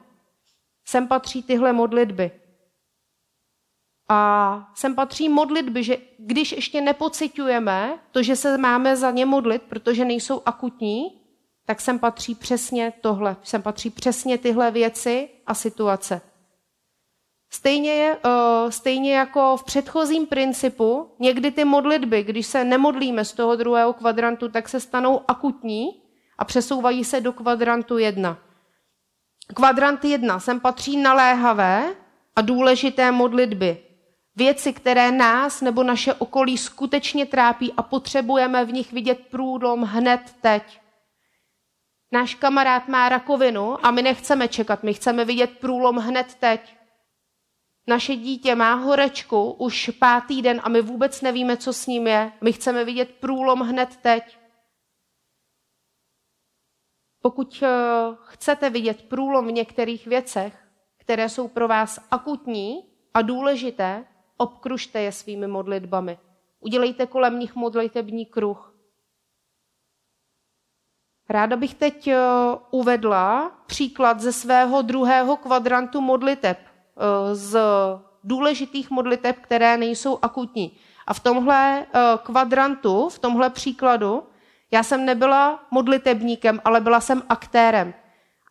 Sem 0.85 1.09
patří 1.09 1.43
tyhle 1.43 1.73
modlitby. 1.73 2.40
A 4.13 4.71
sem 4.75 4.95
patří 4.95 5.29
modlitby, 5.29 5.85
že 5.85 5.97
když 6.19 6.53
ještě 6.53 6.81
nepocitujeme 6.81 7.99
to, 8.11 8.23
že 8.23 8.37
se 8.37 8.59
máme 8.59 8.97
za 8.97 9.11
ně 9.11 9.27
modlit, 9.27 9.63
protože 9.63 10.05
nejsou 10.05 10.43
akutní, 10.47 11.21
tak 11.67 11.81
sem 11.81 11.99
patří 11.99 12.35
přesně 12.35 12.93
tohle. 13.01 13.37
Sem 13.43 13.63
patří 13.63 13.91
přesně 13.91 14.39
tyhle 14.39 14.71
věci 14.71 15.29
a 15.47 15.55
situace. 15.55 16.21
Stejně, 17.53 18.17
uh, 18.25 18.71
stejně 18.71 19.15
jako 19.15 19.57
v 19.57 19.65
předchozím 19.65 20.27
principu, 20.27 21.15
někdy 21.19 21.51
ty 21.51 21.65
modlitby, 21.65 22.23
když 22.23 22.47
se 22.47 22.65
nemodlíme 22.65 23.25
z 23.25 23.33
toho 23.33 23.57
druhého 23.57 23.93
kvadrantu, 23.93 24.49
tak 24.49 24.69
se 24.69 24.81
stanou 24.81 25.21
akutní 25.29 26.03
a 26.39 26.45
přesouvají 26.45 27.05
se 27.05 27.21
do 27.21 27.33
kvadrantu 27.33 27.99
jedna. 27.99 28.39
Kvadrant 29.55 30.05
jedna 30.05 30.41
sem 30.41 30.61
patří 30.61 30.97
naléhavé 30.97 31.95
a 32.37 32.41
důležité 32.41 33.13
modlitby. 33.13 33.90
Věci, 34.37 34.73
které 34.73 35.13
nás 35.13 35.61
nebo 35.61 35.83
naše 35.83 36.15
okolí 36.15 36.59
skutečně 36.59 37.27
trápí 37.27 37.73
a 37.77 37.83
potřebujeme 37.83 38.65
v 38.65 38.73
nich 38.73 38.93
vidět 38.93 39.27
průlom 39.31 39.83
hned 39.83 40.21
teď. 40.41 40.81
Náš 42.13 42.35
kamarád 42.35 42.89
má 42.89 43.09
rakovinu 43.09 43.87
a 43.87 43.91
my 43.91 44.03
nechceme 44.03 44.49
čekat, 44.49 44.83
my 44.83 44.95
chceme 44.95 45.25
vidět 45.25 45.59
průlom 45.59 45.97
hned 45.97 46.35
teď. 46.35 46.77
Naše 47.87 48.17
dítě 48.17 48.55
má 48.55 48.75
horečku 48.75 49.53
už 49.53 49.91
pátý 49.99 50.43
den 50.43 50.61
a 50.65 50.69
my 50.69 50.83
vůbec 50.83 51.23
nevíme, 51.23 51.57
co 51.57 51.73
s 51.73 51.87
ním 51.87 52.07
je. 52.07 52.33
My 52.41 52.53
chceme 52.53 52.85
vidět 52.85 53.15
průlom 53.21 53.61
hned 53.61 53.97
teď. 53.97 54.39
Pokud 57.23 57.63
eh, 57.63 57.69
chcete 58.23 58.71
vidět 58.71 59.03
průlom 59.03 59.47
v 59.47 59.53
některých 59.53 60.07
věcech, 60.07 60.69
které 60.99 61.29
jsou 61.29 61.49
pro 61.49 61.69
vás 61.69 62.01
akutní 62.11 62.85
a 63.15 63.23
důležité, 63.23 64.05
obkružte 64.41 65.01
je 65.01 65.13
svými 65.13 65.47
modlitbami. 65.47 66.19
Udělejte 66.61 67.07
kolem 67.07 67.39
nich 67.39 67.55
modlitební 67.55 68.27
kruh. 68.27 68.75
Ráda 71.29 71.57
bych 71.57 71.75
teď 71.75 72.09
eh, 72.09 72.19
uvedla 72.71 73.53
příklad 73.67 74.21
ze 74.21 74.33
svého 74.33 74.83
druhého 74.83 75.37
kvadrantu 75.37 76.01
modliteb, 76.01 76.59
eh, 76.59 77.35
z 77.35 77.61
důležitých 78.25 78.91
modliteb, 78.91 79.39
které 79.41 79.77
nejsou 79.77 80.19
akutní. 80.23 80.77
A 81.07 81.15
v 81.15 81.21
tomhle 81.21 81.87
eh, 81.87 82.01
kvadrantu, 82.23 83.09
v 83.09 83.19
tomhle 83.19 83.51
příkladu, 83.51 84.23
já 84.71 84.83
jsem 84.83 85.05
nebyla 85.05 85.63
modlitebníkem, 85.71 86.61
ale 86.65 86.81
byla 86.81 87.01
jsem 87.01 87.23
aktérem. 87.29 87.95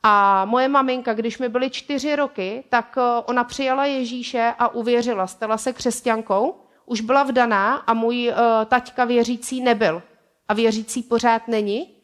A 0.04 0.46
moje 0.46 0.68
maminka, 0.68 1.14
když 1.14 1.38
mi 1.38 1.50
byly 1.50 1.70
čtyři 1.70 2.16
roky, 2.16 2.64
tak 2.70 2.98
eh, 2.98 3.02
ona 3.26 3.44
přijala 3.44 3.86
Ježíše 3.86 4.54
a 4.60 4.68
uvěřila, 4.68 5.28
stala 5.28 5.58
se 5.58 5.74
křesťankou, 5.74 6.56
už 6.90 7.02
byla 7.02 7.24
vdaná 7.24 7.76
a 7.76 7.94
můj 7.94 8.30
uh, 8.30 8.66
taťka 8.66 9.06
věřící 9.06 9.62
nebyl. 9.62 10.02
A 10.48 10.54
věřící 10.54 11.04
pořád 11.04 11.48
není. 11.48 11.96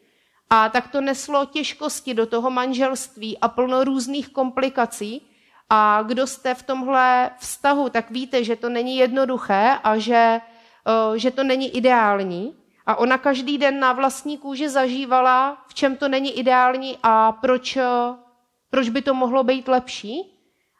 A 0.50 0.68
tak 0.68 0.88
to 0.88 1.00
neslo 1.00 1.44
těžkosti 1.44 2.14
do 2.14 2.26
toho 2.26 2.50
manželství 2.50 3.38
a 3.38 3.48
plno 3.48 3.84
různých 3.84 4.28
komplikací. 4.28 5.30
A 5.70 6.02
kdo 6.02 6.26
jste 6.26 6.54
v 6.54 6.62
tomhle 6.62 7.30
vztahu, 7.38 7.88
tak 7.88 8.10
víte, 8.10 8.44
že 8.44 8.56
to 8.56 8.68
není 8.68 8.96
jednoduché 8.96 9.78
a 9.84 9.98
že, 9.98 10.40
uh, 11.10 11.16
že 11.16 11.30
to 11.30 11.44
není 11.44 11.76
ideální. 11.76 12.54
A 12.86 12.96
ona 12.96 13.18
každý 13.18 13.58
den 13.58 13.80
na 13.80 13.92
vlastní 13.92 14.38
kůži 14.38 14.68
zažívala, 14.68 15.64
v 15.68 15.74
čem 15.74 15.96
to 15.96 16.08
není 16.08 16.38
ideální 16.38 16.98
a 17.02 17.32
proč, 17.32 17.78
proč 18.70 18.88
by 18.88 19.02
to 19.02 19.14
mohlo 19.14 19.44
být 19.44 19.68
lepší. 19.68 20.32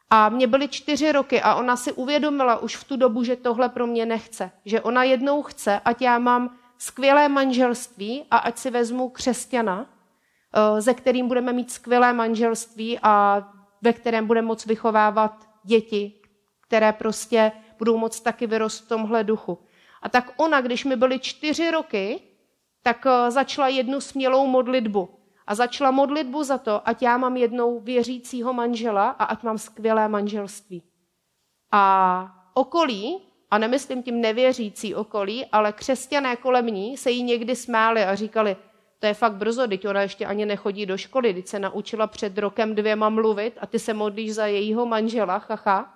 A 0.09 0.29
mě 0.29 0.47
byly 0.47 0.67
čtyři 0.67 1.11
roky 1.11 1.41
a 1.41 1.55
ona 1.55 1.75
si 1.75 1.93
uvědomila 1.93 2.57
už 2.57 2.75
v 2.75 2.83
tu 2.83 2.97
dobu, 2.97 3.23
že 3.23 3.35
tohle 3.35 3.69
pro 3.69 3.87
mě 3.87 4.05
nechce. 4.05 4.51
Že 4.65 4.81
ona 4.81 5.03
jednou 5.03 5.41
chce, 5.41 5.81
ať 5.85 6.01
já 6.01 6.19
mám 6.19 6.55
skvělé 6.77 7.29
manželství 7.29 8.25
a 8.31 8.37
ať 8.37 8.57
si 8.57 8.71
vezmu 8.71 9.09
křesťana, 9.09 9.85
eh, 9.85 10.81
ze 10.81 10.93
kterým 10.93 11.27
budeme 11.27 11.53
mít 11.53 11.71
skvělé 11.71 12.13
manželství 12.13 12.99
a 13.03 13.43
ve 13.81 13.93
kterém 13.93 14.27
budeme 14.27 14.47
moct 14.47 14.65
vychovávat 14.65 15.47
děti, 15.63 16.13
které 16.61 16.93
prostě 16.93 17.51
budou 17.77 17.97
moct 17.97 18.19
taky 18.19 18.47
vyrost 18.47 18.85
v 18.85 18.87
tomhle 18.87 19.23
duchu. 19.23 19.57
A 20.07 20.09
tak 20.09 20.33
ona, 20.37 20.61
když 20.61 20.85
mi 20.85 20.95
byly 20.95 21.19
čtyři 21.19 21.71
roky, 21.71 22.19
tak 22.83 23.05
eh, 23.05 23.31
začala 23.31 23.67
jednu 23.67 24.01
smělou 24.01 24.47
modlitbu. 24.47 25.09
A 25.47 25.55
začala 25.55 25.91
modlitbu 25.91 26.43
za 26.43 26.57
to, 26.57 26.87
ať 26.87 27.01
já 27.01 27.17
mám 27.17 27.37
jednou 27.37 27.79
věřícího 27.79 28.53
manžela 28.53 29.09
a 29.09 29.23
ať 29.23 29.43
mám 29.43 29.57
skvělé 29.57 30.07
manželství. 30.07 30.83
A 31.71 32.35
okolí, 32.53 33.19
a 33.51 33.57
nemyslím 33.57 34.03
tím 34.03 34.21
nevěřící 34.21 34.95
okolí, 34.95 35.45
ale 35.45 35.73
křesťané 35.73 36.35
kolem 36.35 36.65
ní 36.65 36.97
se 36.97 37.11
jí 37.11 37.23
někdy 37.23 37.55
smáli 37.55 38.03
a 38.03 38.15
říkali, 38.15 38.55
to 38.99 39.07
je 39.07 39.13
fakt 39.13 39.33
brzo, 39.33 39.67
teď 39.67 39.87
ona 39.87 40.01
ještě 40.01 40.25
ani 40.25 40.45
nechodí 40.45 40.85
do 40.85 40.97
školy, 40.97 41.33
teď 41.33 41.47
se 41.47 41.59
naučila 41.59 42.07
před 42.07 42.37
rokem 42.37 42.75
dvěma 42.75 43.09
mluvit 43.09 43.57
a 43.61 43.67
ty 43.67 43.79
se 43.79 43.93
modlíš 43.93 44.33
za 44.33 44.45
jejího 44.45 44.85
manžela, 44.85 45.39
chacha. 45.39 45.93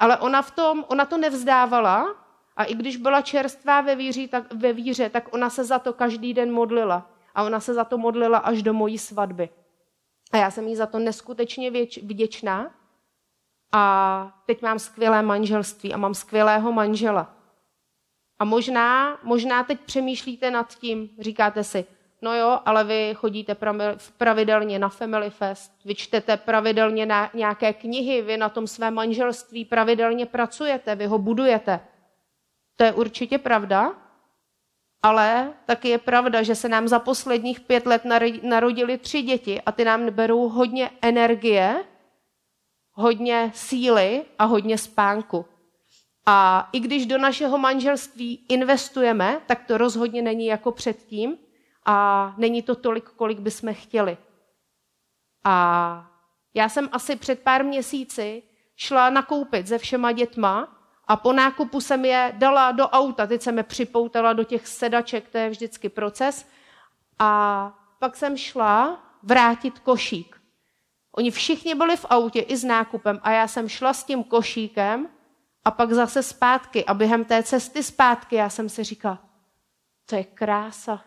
Ale 0.00 0.16
ona 0.16 0.42
v 0.42 0.50
tom, 0.50 0.84
ona 0.88 1.04
to 1.04 1.18
nevzdávala 1.18 2.23
a 2.56 2.64
i 2.64 2.74
když 2.74 2.96
byla 2.96 3.22
čerstvá 3.22 3.80
ve, 3.80 3.96
víři, 3.96 4.28
tak, 4.28 4.52
ve 4.52 4.72
víře, 4.72 5.10
tak 5.10 5.34
ona 5.34 5.50
se 5.50 5.64
za 5.64 5.78
to 5.78 5.92
každý 5.92 6.34
den 6.34 6.52
modlila. 6.52 7.10
A 7.34 7.42
ona 7.42 7.60
se 7.60 7.74
za 7.74 7.84
to 7.84 7.98
modlila 7.98 8.38
až 8.38 8.62
do 8.62 8.72
mojí 8.72 8.98
svatby. 8.98 9.48
A 10.32 10.36
já 10.36 10.50
jsem 10.50 10.68
jí 10.68 10.76
za 10.76 10.86
to 10.86 10.98
neskutečně 10.98 11.70
věč, 11.70 11.98
vděčná. 11.98 12.74
A 13.72 14.42
teď 14.46 14.62
mám 14.62 14.78
skvělé 14.78 15.22
manželství 15.22 15.94
a 15.94 15.96
mám 15.96 16.14
skvělého 16.14 16.72
manžela. 16.72 17.34
A 18.38 18.44
možná, 18.44 19.18
možná 19.22 19.64
teď 19.64 19.80
přemýšlíte 19.80 20.50
nad 20.50 20.74
tím, 20.74 21.10
říkáte 21.18 21.64
si, 21.64 21.86
No 22.24 22.34
jo, 22.34 22.60
ale 22.64 22.84
vy 22.84 23.14
chodíte 23.14 23.56
pravidelně 24.18 24.78
na 24.78 24.88
Family 24.88 25.30
Fest, 25.30 25.72
vy 25.84 25.94
čtete 25.94 26.36
pravidelně 26.36 27.06
na 27.06 27.30
nějaké 27.34 27.72
knihy, 27.72 28.22
vy 28.22 28.36
na 28.36 28.48
tom 28.48 28.66
své 28.66 28.90
manželství 28.90 29.64
pravidelně 29.64 30.26
pracujete, 30.26 30.94
vy 30.94 31.06
ho 31.06 31.18
budujete. 31.18 31.80
To 32.76 32.84
je 32.84 32.92
určitě 32.92 33.38
pravda, 33.38 33.94
ale 35.02 35.52
taky 35.66 35.88
je 35.88 35.98
pravda, 35.98 36.42
že 36.42 36.54
se 36.54 36.68
nám 36.68 36.88
za 36.88 36.98
posledních 36.98 37.60
pět 37.60 37.86
let 37.86 38.02
narodili 38.42 38.98
tři 38.98 39.22
děti 39.22 39.62
a 39.62 39.72
ty 39.72 39.84
nám 39.84 40.10
berou 40.10 40.48
hodně 40.48 40.90
energie, 41.02 41.84
hodně 42.92 43.50
síly 43.54 44.24
a 44.38 44.44
hodně 44.44 44.78
spánku. 44.78 45.46
A 46.26 46.68
i 46.72 46.80
když 46.80 47.06
do 47.06 47.18
našeho 47.18 47.58
manželství 47.58 48.46
investujeme, 48.48 49.40
tak 49.46 49.64
to 49.66 49.78
rozhodně 49.78 50.22
není 50.22 50.46
jako 50.46 50.72
předtím 50.72 51.38
a 51.86 52.34
není 52.38 52.62
to 52.62 52.74
tolik, 52.74 53.04
kolik 53.04 53.38
bychom 53.38 53.74
chtěli. 53.74 54.16
A 55.44 56.10
já 56.54 56.68
jsem 56.68 56.88
asi 56.92 57.16
před 57.16 57.40
pár 57.40 57.64
měsíci 57.64 58.42
šla 58.76 59.10
nakoupit 59.10 59.68
se 59.68 59.78
všema 59.78 60.12
dětma 60.12 60.73
a 61.08 61.16
po 61.16 61.32
nákupu 61.32 61.80
jsem 61.80 62.04
je 62.04 62.32
dala 62.36 62.72
do 62.72 62.88
auta. 62.88 63.26
Teď 63.26 63.42
jsem 63.42 63.56
je 63.56 63.62
připoutala 63.62 64.32
do 64.32 64.44
těch 64.44 64.66
sedaček, 64.66 65.28
to 65.28 65.38
je 65.38 65.50
vždycky 65.50 65.88
proces. 65.88 66.48
A 67.18 67.72
pak 67.98 68.16
jsem 68.16 68.36
šla 68.36 69.02
vrátit 69.22 69.78
košík. 69.78 70.40
Oni 71.12 71.30
všichni 71.30 71.74
byli 71.74 71.96
v 71.96 72.06
autě 72.10 72.40
i 72.40 72.56
s 72.56 72.64
nákupem 72.64 73.20
a 73.22 73.30
já 73.30 73.48
jsem 73.48 73.68
šla 73.68 73.92
s 73.92 74.04
tím 74.04 74.24
košíkem 74.24 75.08
a 75.64 75.70
pak 75.70 75.92
zase 75.92 76.22
zpátky. 76.22 76.84
A 76.84 76.94
během 76.94 77.24
té 77.24 77.42
cesty 77.42 77.82
zpátky 77.82 78.36
já 78.36 78.48
jsem 78.48 78.68
si 78.68 78.84
říkala, 78.84 79.18
to 80.06 80.16
je 80.16 80.24
krása. 80.24 81.04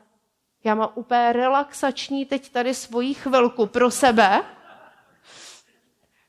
Já 0.63 0.75
mám 0.75 0.89
úplně 0.95 1.33
relaxační 1.33 2.25
teď 2.25 2.51
tady 2.51 2.73
svoji 2.73 3.13
chvilku 3.13 3.65
pro 3.65 3.91
sebe. 3.91 4.43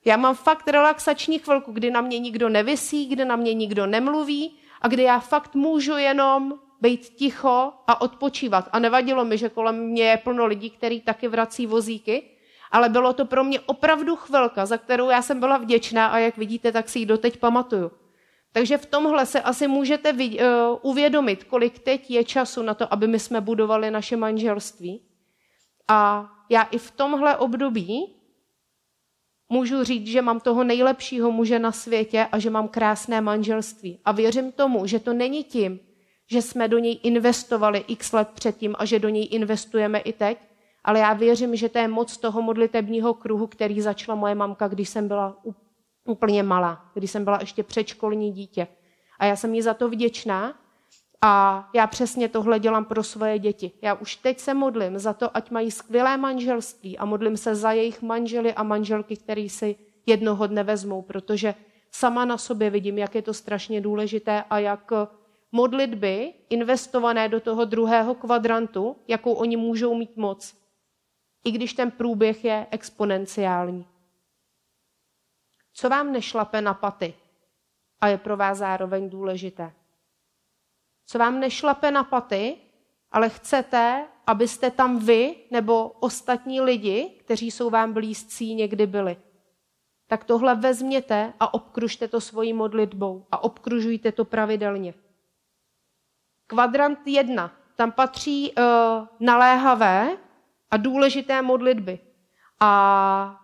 Já 0.05 0.17
mám 0.17 0.35
fakt 0.35 0.69
relaxační 0.69 1.39
chvilku, 1.39 1.73
kdy 1.73 1.91
na 1.91 2.01
mě 2.01 2.19
nikdo 2.19 2.49
nevisí, 2.49 3.07
kdy 3.07 3.25
na 3.25 3.37
mě 3.37 3.55
nikdo 3.55 3.87
nemluví 3.87 4.59
a 4.81 4.89
kdy 4.89 5.03
já 5.03 5.21
fakt 5.21 5.55
můžu 5.55 5.97
jenom 5.97 6.55
být 6.81 7.01
ticho 7.01 7.73
a 7.87 8.01
odpočívat. 8.01 8.69
A 8.73 8.79
nevadilo 8.79 9.25
mi, 9.25 9.39
že 9.39 9.49
kolem 9.49 9.77
mě 9.77 10.05
je 10.05 10.17
plno 10.17 10.47
lidí, 10.47 10.71
kteří 10.71 11.01
taky 11.01 11.29
vrací 11.29 11.67
vozíky, 11.67 12.23
ale 12.71 12.89
bylo 12.89 13.13
to 13.13 13.25
pro 13.25 13.45
mě 13.45 13.61
opravdu 13.61 14.17
chvilka, 14.17 14.67
za 14.67 14.79
kterou 14.79 15.11
já 15.11 15.23
jsem 15.23 15.41
byla 15.41 15.57
vděčná 15.57 16.07
a 16.07 16.19
jak 16.19 16.37
vidíte, 16.37 16.73
tak 16.73 16.89
si 16.89 16.99
ji 16.99 17.07
doteď 17.07 17.37
pamatuju. 17.37 17.91
Takže 18.53 18.79
v 18.79 18.87
tomhle 18.87 19.27
se 19.27 19.41
asi 19.41 19.69
můžete 19.69 20.13
uh, 20.13 20.39
uvědomit, 20.83 21.45
kolik 21.45 21.79
teď 21.79 22.11
je 22.11 22.25
času 22.25 22.63
na 22.63 22.75
to, 22.75 22.93
aby 22.93 23.07
my 23.07 23.19
jsme 23.19 23.41
budovali 23.41 23.91
naše 23.91 24.17
manželství. 24.17 25.03
A 25.89 26.31
já 26.49 26.63
i 26.63 26.79
v 26.79 26.91
tomhle 26.91 27.37
období 27.37 28.18
můžu 29.49 29.85
říct, 29.85 30.07
že 30.07 30.23
mám 30.23 30.41
toho 30.41 30.65
nejlepšího 30.65 31.31
muže 31.31 31.59
na 31.59 31.73
světě 31.73 32.27
a 32.33 32.39
že 32.39 32.51
mám 32.51 32.69
krásné 32.69 33.21
manželství. 33.21 34.01
A 34.05 34.13
věřím 34.13 34.53
tomu, 34.53 34.87
že 34.87 34.99
to 34.99 35.13
není 35.13 35.45
tím, 35.45 35.81
že 36.31 36.43
jsme 36.43 36.69
do 36.69 36.79
něj 36.79 37.01
investovali 37.03 37.85
x 37.89 38.13
let 38.13 38.29
předtím 38.35 38.75
a 38.79 38.85
že 38.85 38.99
do 38.99 39.09
něj 39.09 39.29
investujeme 39.31 39.99
i 39.99 40.13
teď, 40.13 40.39
ale 40.85 40.99
já 40.99 41.13
věřím, 41.13 41.57
že 41.57 41.69
to 41.69 41.79
je 41.79 41.89
moc 41.89 42.17
toho 42.17 42.43
modlitebního 42.43 43.15
kruhu, 43.15 43.47
který 43.47 43.81
začala 43.81 44.17
moje 44.17 44.35
mamka, 44.35 44.69
když 44.69 44.89
jsem 44.89 45.09
byla 45.09 45.37
úplně 46.05 46.43
malá, 46.43 46.91
když 46.95 47.11
jsem 47.11 47.25
byla 47.25 47.39
ještě 47.41 47.63
předškolní 47.63 48.33
dítě. 48.33 48.69
A 49.19 49.27
já 49.27 49.37
jsem 49.37 49.55
jí 49.55 49.63
za 49.63 49.75
to 49.75 49.89
vděčná 49.89 50.55
a 51.23 51.69
já 51.75 51.87
přesně 51.87 52.29
tohle 52.29 52.59
dělám 52.59 52.85
pro 52.85 53.03
svoje 53.03 53.39
děti. 53.39 53.73
Já 53.83 53.95
už 53.95 54.17
teď 54.17 54.39
se 54.39 54.55
modlím 54.55 54.99
za 54.99 55.13
to, 55.13 55.37
ať 55.37 55.51
mají 55.51 55.71
skvělé 55.71 56.17
manželství 56.17 56.99
a 56.99 57.05
modlím 57.05 57.37
se 57.37 57.55
za 57.55 57.73
jejich 57.73 58.03
manžely 58.03 58.55
a 58.55 58.63
manželky, 58.63 59.17
který 59.17 59.49
si 59.49 59.77
jednoho 60.07 60.47
dne 60.47 60.65
vezmou, 60.65 61.03
protože 61.03 61.55
sama 61.91 62.25
na 62.25 62.39
sobě 62.39 62.71
vidím, 62.71 62.99
jak 62.99 63.15
je 63.15 63.23
to 63.23 63.35
strašně 63.35 63.81
důležité 63.81 64.45
a 64.51 64.59
jak 64.59 64.93
modlitby 65.53 66.35
investované 66.51 67.29
do 67.29 67.41
toho 67.41 67.65
druhého 67.65 68.15
kvadrantu, 68.15 68.97
jakou 69.09 69.33
oni 69.33 69.57
můžou 69.57 69.95
mít 69.95 70.17
moc, 70.17 70.57
i 71.45 71.51
když 71.51 71.73
ten 71.73 71.91
průběh 71.91 72.45
je 72.45 72.67
exponenciální. 72.71 73.87
Co 75.73 75.89
vám 75.89 76.13
nešlape 76.13 76.61
na 76.61 76.75
paty 76.75 77.15
a 78.01 78.09
je 78.09 78.19
pro 78.19 78.37
vás 78.37 78.59
zároveň 78.59 79.11
důležité? 79.11 79.73
Co 81.11 81.19
vám 81.19 81.41
nešlape 81.41 81.91
na 81.91 82.05
paty, 82.05 82.57
ale 83.13 83.29
chcete, 83.29 84.07
abyste 84.27 84.71
tam 84.71 84.99
vy 84.99 85.37
nebo 85.51 85.89
ostatní 85.89 86.61
lidi, 86.61 87.11
kteří 87.21 87.51
jsou 87.51 87.71
vám 87.71 87.93
blízcí, 87.93 88.55
někdy 88.55 88.87
byli. 88.87 89.17
Tak 90.07 90.25
tohle 90.25 90.55
vezměte 90.55 91.33
a 91.41 91.55
obkružte 91.55 92.09
to 92.09 92.21
svojí 92.21 92.53
modlitbou 92.53 93.27
a 93.33 93.45
obkružujte 93.45 94.13
to 94.13 94.25
pravidelně. 94.25 94.95
Kvadrant 96.47 96.99
jedna. 97.07 97.53
Tam 97.77 97.93
patří 97.93 98.53
uh, 98.53 98.65
naléhavé 99.21 100.17
a 100.71 100.77
důležité 100.77 101.43
modlitby. 101.43 101.99
A 102.61 103.41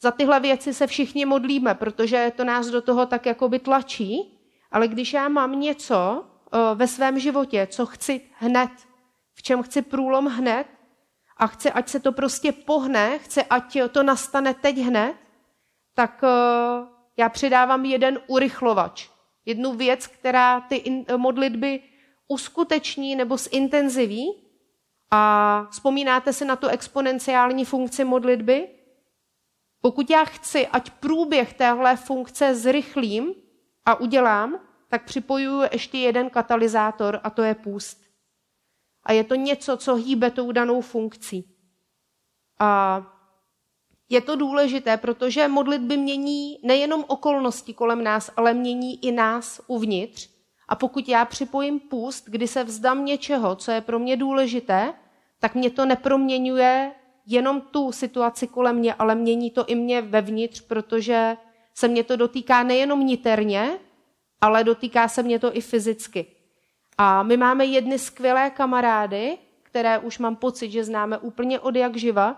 za 0.00 0.10
tyhle 0.10 0.40
věci 0.40 0.74
se 0.74 0.86
všichni 0.86 1.24
modlíme, 1.24 1.74
protože 1.74 2.32
to 2.36 2.44
nás 2.44 2.66
do 2.66 2.82
toho 2.82 3.06
tak 3.06 3.26
jakoby 3.26 3.58
tlačí, 3.58 4.38
ale 4.70 4.88
když 4.88 5.12
já 5.12 5.28
mám 5.28 5.60
něco 5.60 6.24
ve 6.74 6.88
svém 6.88 7.18
životě, 7.18 7.66
co 7.70 7.86
chci 7.86 8.20
hned, 8.38 8.70
v 9.34 9.42
čem 9.42 9.62
chci 9.62 9.82
průlom 9.82 10.26
hned 10.26 10.66
a 11.36 11.46
chci, 11.46 11.70
ať 11.70 11.88
se 11.88 12.00
to 12.00 12.12
prostě 12.12 12.52
pohne, 12.52 13.18
chci, 13.18 13.44
ať 13.44 13.78
to 13.92 14.02
nastane 14.02 14.54
teď 14.54 14.76
hned, 14.76 15.16
tak 15.94 16.24
eh, 16.24 16.86
já 17.16 17.28
přidávám 17.28 17.84
jeden 17.84 18.20
urychlovač. 18.26 19.08
Jednu 19.46 19.72
věc, 19.72 20.06
která 20.06 20.60
ty 20.60 21.04
modlitby 21.16 21.80
uskuteční 22.28 23.16
nebo 23.16 23.36
zintenziví. 23.36 24.40
A 25.10 25.66
vzpomínáte 25.70 26.32
si 26.32 26.44
na 26.44 26.56
tu 26.56 26.66
exponenciální 26.66 27.64
funkci 27.64 28.04
modlitby? 28.04 28.68
Pokud 29.80 30.10
já 30.10 30.24
chci, 30.24 30.66
ať 30.66 30.90
průběh 30.90 31.52
téhle 31.52 31.96
funkce 31.96 32.54
zrychlím 32.54 33.34
a 33.84 34.00
udělám, 34.00 34.60
tak 34.88 35.04
připojuju 35.04 35.62
ještě 35.72 35.98
jeden 35.98 36.30
katalyzátor 36.30 37.20
a 37.22 37.30
to 37.30 37.42
je 37.42 37.54
půst. 37.54 38.04
A 39.04 39.12
je 39.12 39.24
to 39.24 39.34
něco, 39.34 39.76
co 39.76 39.94
hýbe 39.94 40.30
tou 40.30 40.52
danou 40.52 40.80
funkcí. 40.80 41.54
A 42.58 43.02
je 44.08 44.20
to 44.20 44.36
důležité, 44.36 44.96
protože 44.96 45.48
modlitby 45.48 45.96
mění 45.96 46.58
nejenom 46.62 47.04
okolnosti 47.08 47.74
kolem 47.74 48.04
nás, 48.04 48.30
ale 48.36 48.54
mění 48.54 49.04
i 49.04 49.12
nás 49.12 49.60
uvnitř. 49.66 50.30
A 50.68 50.74
pokud 50.74 51.08
já 51.08 51.24
připojím 51.24 51.80
půst, 51.80 52.24
kdy 52.28 52.48
se 52.48 52.64
vzdám 52.64 53.04
něčeho, 53.04 53.56
co 53.56 53.70
je 53.70 53.80
pro 53.80 53.98
mě 53.98 54.16
důležité, 54.16 54.94
tak 55.40 55.54
mě 55.54 55.70
to 55.70 55.84
neproměňuje 55.84 56.94
jenom 57.26 57.60
tu 57.60 57.92
situaci 57.92 58.46
kolem 58.46 58.76
mě, 58.76 58.94
ale 58.94 59.14
mění 59.14 59.50
to 59.50 59.66
i 59.66 59.74
mě 59.74 60.02
vevnitř, 60.02 60.60
protože 60.60 61.36
se 61.74 61.88
mě 61.88 62.04
to 62.04 62.16
dotýká 62.16 62.62
nejenom 62.62 63.06
niterně, 63.06 63.78
ale 64.44 64.64
dotýká 64.64 65.08
se 65.08 65.22
mě 65.22 65.38
to 65.38 65.56
i 65.56 65.60
fyzicky. 65.60 66.26
A 66.98 67.22
my 67.22 67.36
máme 67.36 67.64
jedny 67.64 67.98
skvělé 67.98 68.50
kamarády, 68.50 69.38
které 69.62 69.98
už 69.98 70.18
mám 70.18 70.36
pocit, 70.36 70.70
že 70.70 70.84
známe 70.84 71.18
úplně 71.18 71.60
od 71.60 71.76
jak 71.76 71.96
živa. 71.96 72.36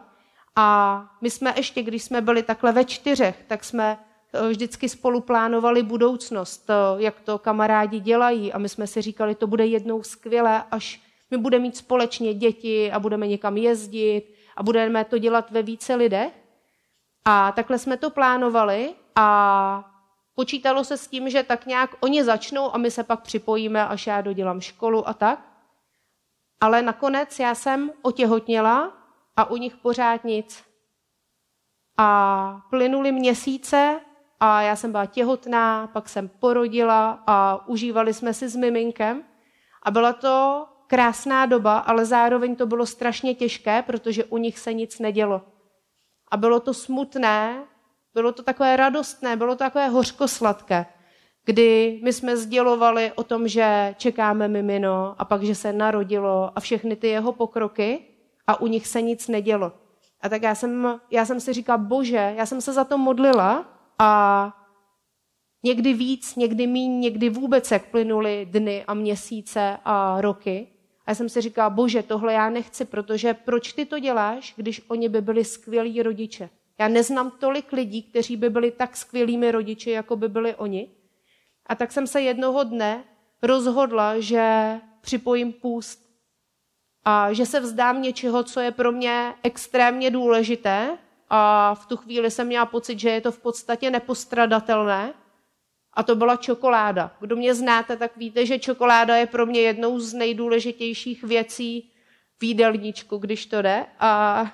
A 0.56 0.98
my 1.20 1.30
jsme 1.30 1.54
ještě, 1.56 1.82
když 1.82 2.02
jsme 2.02 2.20
byli 2.20 2.42
takhle 2.42 2.72
ve 2.72 2.84
čtyřech, 2.84 3.44
tak 3.46 3.64
jsme 3.64 3.98
eh, 3.98 4.48
vždycky 4.48 4.88
spolu 4.88 5.20
plánovali 5.20 5.82
budoucnost, 5.82 6.70
jak 6.96 7.20
to 7.20 7.38
kamarádi 7.38 8.00
dělají. 8.00 8.52
A 8.52 8.58
my 8.58 8.68
jsme 8.68 8.86
si 8.86 9.02
říkali, 9.02 9.34
to 9.34 9.46
bude 9.46 9.66
jednou 9.66 10.02
skvělé, 10.02 10.62
až 10.70 11.00
my 11.30 11.36
budeme 11.36 11.62
mít 11.62 11.76
společně 11.76 12.34
děti 12.34 12.92
a 12.92 13.00
budeme 13.00 13.26
někam 13.26 13.56
jezdit 13.56 14.22
a 14.56 14.62
budeme 14.62 15.04
to 15.04 15.18
dělat 15.18 15.50
ve 15.50 15.62
více 15.62 15.94
lidech. 15.94 16.32
A 17.24 17.52
takhle 17.52 17.78
jsme 17.78 17.96
to 17.96 18.10
plánovali 18.10 18.94
a 19.14 19.95
počítalo 20.36 20.84
se 20.84 20.96
s 20.96 21.08
tím, 21.08 21.30
že 21.30 21.42
tak 21.42 21.66
nějak 21.66 21.90
oni 22.00 22.24
začnou 22.24 22.74
a 22.74 22.78
my 22.78 22.90
se 22.90 23.04
pak 23.04 23.22
připojíme, 23.22 23.86
až 23.86 24.06
já 24.06 24.20
dodělám 24.20 24.60
školu 24.60 25.08
a 25.08 25.14
tak. 25.14 25.40
Ale 26.60 26.82
nakonec 26.82 27.38
já 27.38 27.54
jsem 27.54 27.90
otěhotněla 28.02 28.92
a 29.36 29.50
u 29.50 29.56
nich 29.56 29.76
pořád 29.76 30.24
nic. 30.24 30.64
A 31.98 32.60
plynuly 32.70 33.12
měsíce 33.12 34.00
a 34.40 34.62
já 34.62 34.76
jsem 34.76 34.92
byla 34.92 35.06
těhotná, 35.06 35.86
pak 35.86 36.08
jsem 36.08 36.28
porodila 36.28 37.22
a 37.26 37.66
užívali 37.68 38.14
jsme 38.14 38.34
si 38.34 38.48
s 38.48 38.56
miminkem. 38.56 39.24
A 39.82 39.90
byla 39.90 40.12
to 40.12 40.66
krásná 40.86 41.46
doba, 41.46 41.78
ale 41.78 42.04
zároveň 42.04 42.56
to 42.56 42.66
bylo 42.66 42.86
strašně 42.86 43.34
těžké, 43.34 43.82
protože 43.82 44.24
u 44.24 44.38
nich 44.38 44.58
se 44.58 44.74
nic 44.74 44.98
nedělo. 44.98 45.42
A 46.30 46.36
bylo 46.36 46.60
to 46.60 46.74
smutné, 46.74 47.64
bylo 48.16 48.32
to 48.32 48.42
takové 48.42 48.76
radostné, 48.76 49.36
bylo 49.36 49.54
to 49.54 49.58
takové 49.58 49.88
hořkosladké, 49.88 50.86
kdy 51.44 52.00
my 52.04 52.12
jsme 52.12 52.36
sdělovali 52.36 53.12
o 53.14 53.22
tom, 53.22 53.48
že 53.48 53.94
čekáme 53.98 54.48
mimino 54.48 55.14
a 55.18 55.24
pak, 55.24 55.42
že 55.42 55.54
se 55.54 55.72
narodilo 55.72 56.52
a 56.56 56.60
všechny 56.60 56.96
ty 56.96 57.08
jeho 57.08 57.32
pokroky. 57.32 58.00
a 58.46 58.60
u 58.60 58.66
nich 58.66 58.86
se 58.86 59.02
nic 59.02 59.28
nedělo. 59.28 59.72
A 60.20 60.28
tak 60.28 60.42
já 60.42 60.54
jsem, 60.54 61.00
já 61.10 61.24
jsem 61.24 61.40
si 61.40 61.52
říkala, 61.52 61.78
bože, 61.78 62.34
já 62.36 62.46
jsem 62.46 62.60
se 62.60 62.72
za 62.72 62.84
to 62.84 62.98
modlila 62.98 63.66
a 63.98 64.52
někdy 65.62 65.94
víc, 65.94 66.36
někdy 66.36 66.66
míň, 66.66 67.00
někdy 67.00 67.28
vůbec, 67.28 67.70
jak 67.70 67.90
plynuly 67.90 68.46
dny 68.50 68.84
a 68.84 68.94
měsíce 68.94 69.78
a 69.84 70.20
roky. 70.20 70.66
A 71.06 71.10
já 71.10 71.14
jsem 71.14 71.28
si 71.28 71.40
říkala, 71.40 71.70
bože, 71.70 72.02
tohle 72.02 72.32
já 72.32 72.50
nechci, 72.50 72.84
protože 72.84 73.34
proč 73.34 73.72
ty 73.72 73.84
to 73.84 73.98
děláš, 73.98 74.54
když 74.56 74.82
oni 74.88 75.08
by 75.08 75.20
byli 75.20 75.44
skvělí 75.44 76.02
rodiče? 76.02 76.50
Já 76.78 76.88
neznám 76.88 77.30
tolik 77.30 77.72
lidí, 77.72 78.02
kteří 78.02 78.36
by 78.36 78.50
byli 78.50 78.70
tak 78.70 78.96
skvělými 78.96 79.50
rodiči, 79.50 79.90
jako 79.90 80.16
by 80.16 80.28
byli 80.28 80.54
oni. 80.54 80.90
A 81.66 81.74
tak 81.74 81.92
jsem 81.92 82.06
se 82.06 82.20
jednoho 82.20 82.64
dne 82.64 83.04
rozhodla, 83.42 84.20
že 84.20 84.74
připojím 85.00 85.52
půst 85.52 86.06
a 87.04 87.32
že 87.32 87.46
se 87.46 87.60
vzdám 87.60 88.02
něčeho, 88.02 88.44
co 88.44 88.60
je 88.60 88.70
pro 88.70 88.92
mě 88.92 89.34
extrémně 89.42 90.10
důležité. 90.10 90.98
A 91.30 91.74
v 91.74 91.86
tu 91.86 91.96
chvíli 91.96 92.30
jsem 92.30 92.46
měla 92.46 92.66
pocit, 92.66 92.98
že 92.98 93.10
je 93.10 93.20
to 93.20 93.32
v 93.32 93.38
podstatě 93.38 93.90
nepostradatelné. 93.90 95.14
A 95.92 96.02
to 96.02 96.14
byla 96.16 96.36
čokoláda. 96.36 97.16
Kdo 97.20 97.36
mě 97.36 97.54
znáte, 97.54 97.96
tak 97.96 98.16
víte, 98.16 98.46
že 98.46 98.58
čokoláda 98.58 99.16
je 99.16 99.26
pro 99.26 99.46
mě 99.46 99.60
jednou 99.60 100.00
z 100.00 100.14
nejdůležitějších 100.14 101.24
věcí 101.24 101.92
v 102.38 102.44
jídelníčku, 102.44 103.18
když 103.18 103.46
to 103.46 103.62
jde. 103.62 103.86
A 104.00 104.44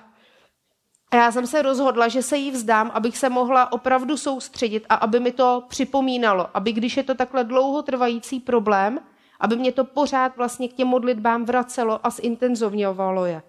a 1.13 1.15
já 1.15 1.31
jsem 1.31 1.47
se 1.47 1.61
rozhodla, 1.61 2.07
že 2.07 2.21
se 2.21 2.37
jí 2.37 2.51
vzdám, 2.51 2.91
abych 2.93 3.17
se 3.17 3.29
mohla 3.29 3.71
opravdu 3.71 4.17
soustředit 4.17 4.85
a 4.89 4.95
aby 4.95 5.19
mi 5.19 5.31
to 5.31 5.63
připomínalo, 5.67 6.49
aby 6.53 6.71
když 6.71 6.97
je 6.97 7.03
to 7.03 7.15
takhle 7.15 7.43
dlouhotrvající 7.43 8.39
problém, 8.39 8.99
aby 9.39 9.55
mě 9.55 9.71
to 9.71 9.83
pořád 9.83 10.37
vlastně 10.37 10.69
k 10.69 10.73
těm 10.73 10.87
modlitbám 10.87 11.45
vracelo 11.45 11.99
a 12.03 12.09
zintenzovňovalo 12.09 13.25
je. 13.25 13.43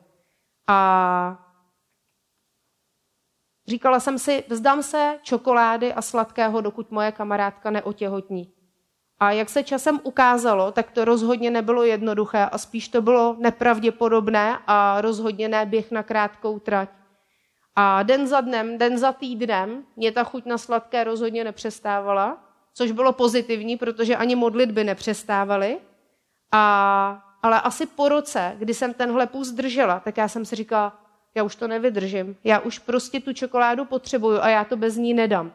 A 0.68 1.38
říkala 3.68 4.00
jsem 4.00 4.18
si, 4.18 4.44
vzdám 4.48 4.82
se 4.82 5.18
čokolády 5.22 5.92
a 5.92 6.02
sladkého, 6.02 6.60
dokud 6.60 6.90
moje 6.90 7.12
kamarádka 7.12 7.70
neotěhotní. 7.70 8.52
A 9.18 9.30
jak 9.30 9.48
se 9.48 9.62
časem 9.62 10.00
ukázalo, 10.02 10.72
tak 10.72 10.90
to 10.90 11.04
rozhodně 11.04 11.50
nebylo 11.50 11.82
jednoduché 11.82 12.44
a 12.44 12.58
spíš 12.58 12.88
to 12.88 13.02
bylo 13.02 13.36
nepravděpodobné 13.38 14.58
a 14.66 15.00
rozhodně 15.00 15.48
ne 15.48 15.66
běh 15.66 15.90
na 15.90 16.02
krátkou 16.02 16.58
trať. 16.58 17.03
A 17.76 18.02
den 18.02 18.26
za 18.26 18.40
dnem, 18.40 18.78
den 18.78 18.98
za 18.98 19.12
týdnem 19.12 19.84
mě 19.96 20.12
ta 20.12 20.24
chuť 20.24 20.46
na 20.46 20.58
sladké 20.58 21.04
rozhodně 21.04 21.44
nepřestávala, 21.44 22.44
což 22.74 22.90
bylo 22.90 23.12
pozitivní, 23.12 23.76
protože 23.76 24.16
ani 24.16 24.36
modlitby 24.36 24.84
nepřestávaly. 24.84 25.78
A, 26.52 27.36
ale 27.42 27.60
asi 27.60 27.86
po 27.86 28.08
roce, 28.08 28.56
kdy 28.58 28.74
jsem 28.74 28.94
tenhle 28.94 29.26
půst 29.26 29.52
držela, 29.52 30.00
tak 30.00 30.16
já 30.16 30.28
jsem 30.28 30.44
si 30.44 30.56
říkala, 30.56 30.98
já 31.34 31.42
už 31.42 31.56
to 31.56 31.68
nevydržím. 31.68 32.36
Já 32.44 32.58
už 32.60 32.78
prostě 32.78 33.20
tu 33.20 33.32
čokoládu 33.32 33.84
potřebuju 33.84 34.40
a 34.40 34.48
já 34.48 34.64
to 34.64 34.76
bez 34.76 34.96
ní 34.96 35.14
nedám. 35.14 35.52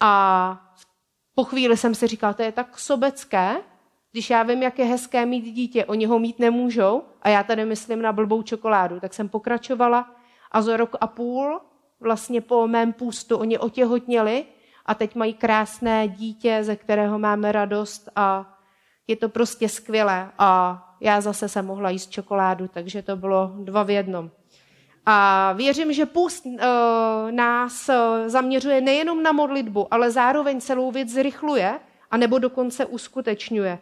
A 0.00 0.72
po 1.34 1.44
chvíli 1.44 1.76
jsem 1.76 1.94
si 1.94 2.06
říkala, 2.06 2.32
to 2.32 2.42
je 2.42 2.52
tak 2.52 2.78
sobecké, 2.78 3.56
když 4.12 4.30
já 4.30 4.42
vím, 4.42 4.62
jak 4.62 4.78
je 4.78 4.84
hezké 4.84 5.26
mít 5.26 5.40
dítě, 5.40 5.84
oni 5.84 6.06
ho 6.06 6.18
mít 6.18 6.38
nemůžou 6.38 7.02
a 7.22 7.28
já 7.28 7.42
tady 7.42 7.64
myslím 7.64 8.02
na 8.02 8.12
blbou 8.12 8.42
čokoládu. 8.42 9.00
Tak 9.00 9.14
jsem 9.14 9.28
pokračovala 9.28 10.15
a 10.56 10.62
za 10.62 10.76
rok 10.76 10.96
a 11.00 11.06
půl, 11.06 11.60
vlastně 12.00 12.40
po 12.40 12.66
mém 12.66 12.92
půstu, 12.92 13.36
oni 13.36 13.58
otěhotněli 13.58 14.44
a 14.86 14.94
teď 14.94 15.14
mají 15.14 15.34
krásné 15.34 16.08
dítě, 16.08 16.58
ze 16.62 16.76
kterého 16.76 17.18
máme 17.18 17.52
radost 17.52 18.08
a 18.16 18.56
je 19.06 19.16
to 19.16 19.28
prostě 19.28 19.68
skvělé. 19.68 20.30
A 20.38 20.82
já 21.00 21.20
zase 21.20 21.48
jsem 21.48 21.66
mohla 21.66 21.90
jíst 21.90 22.10
čokoládu, 22.10 22.68
takže 22.68 23.02
to 23.02 23.16
bylo 23.16 23.52
dva 23.64 23.82
v 23.82 23.90
jednom. 23.90 24.30
A 25.06 25.52
věřím, 25.52 25.92
že 25.92 26.06
půst 26.06 26.46
uh, 26.46 26.60
nás 27.30 27.88
uh, 27.88 27.94
zaměřuje 28.28 28.80
nejenom 28.80 29.22
na 29.22 29.32
modlitbu, 29.32 29.94
ale 29.94 30.10
zároveň 30.10 30.60
celou 30.60 30.90
věc 30.90 31.08
zrychluje, 31.08 31.80
anebo 32.10 32.38
dokonce 32.38 32.86
uskutečňuje. 32.86 33.78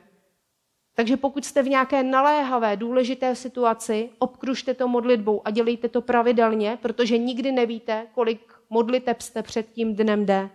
Takže 0.95 1.17
pokud 1.17 1.45
jste 1.45 1.63
v 1.63 1.69
nějaké 1.69 2.03
naléhavé, 2.03 2.77
důležité 2.77 3.35
situaci, 3.35 4.11
obkružte 4.19 4.75
to 4.75 4.89
modlitbou 4.89 5.43
a 5.45 5.51
dělejte 5.51 5.89
to 5.89 6.03
pravidelně, 6.03 6.79
protože 6.83 7.19
nikdy 7.19 7.53
nevíte, 7.53 8.07
kolik 8.15 8.53
modliteb 8.71 9.21
jste 9.21 9.43
před 9.43 9.73
tím 9.73 9.95
dnem 9.95 10.27
jde. 10.27 10.51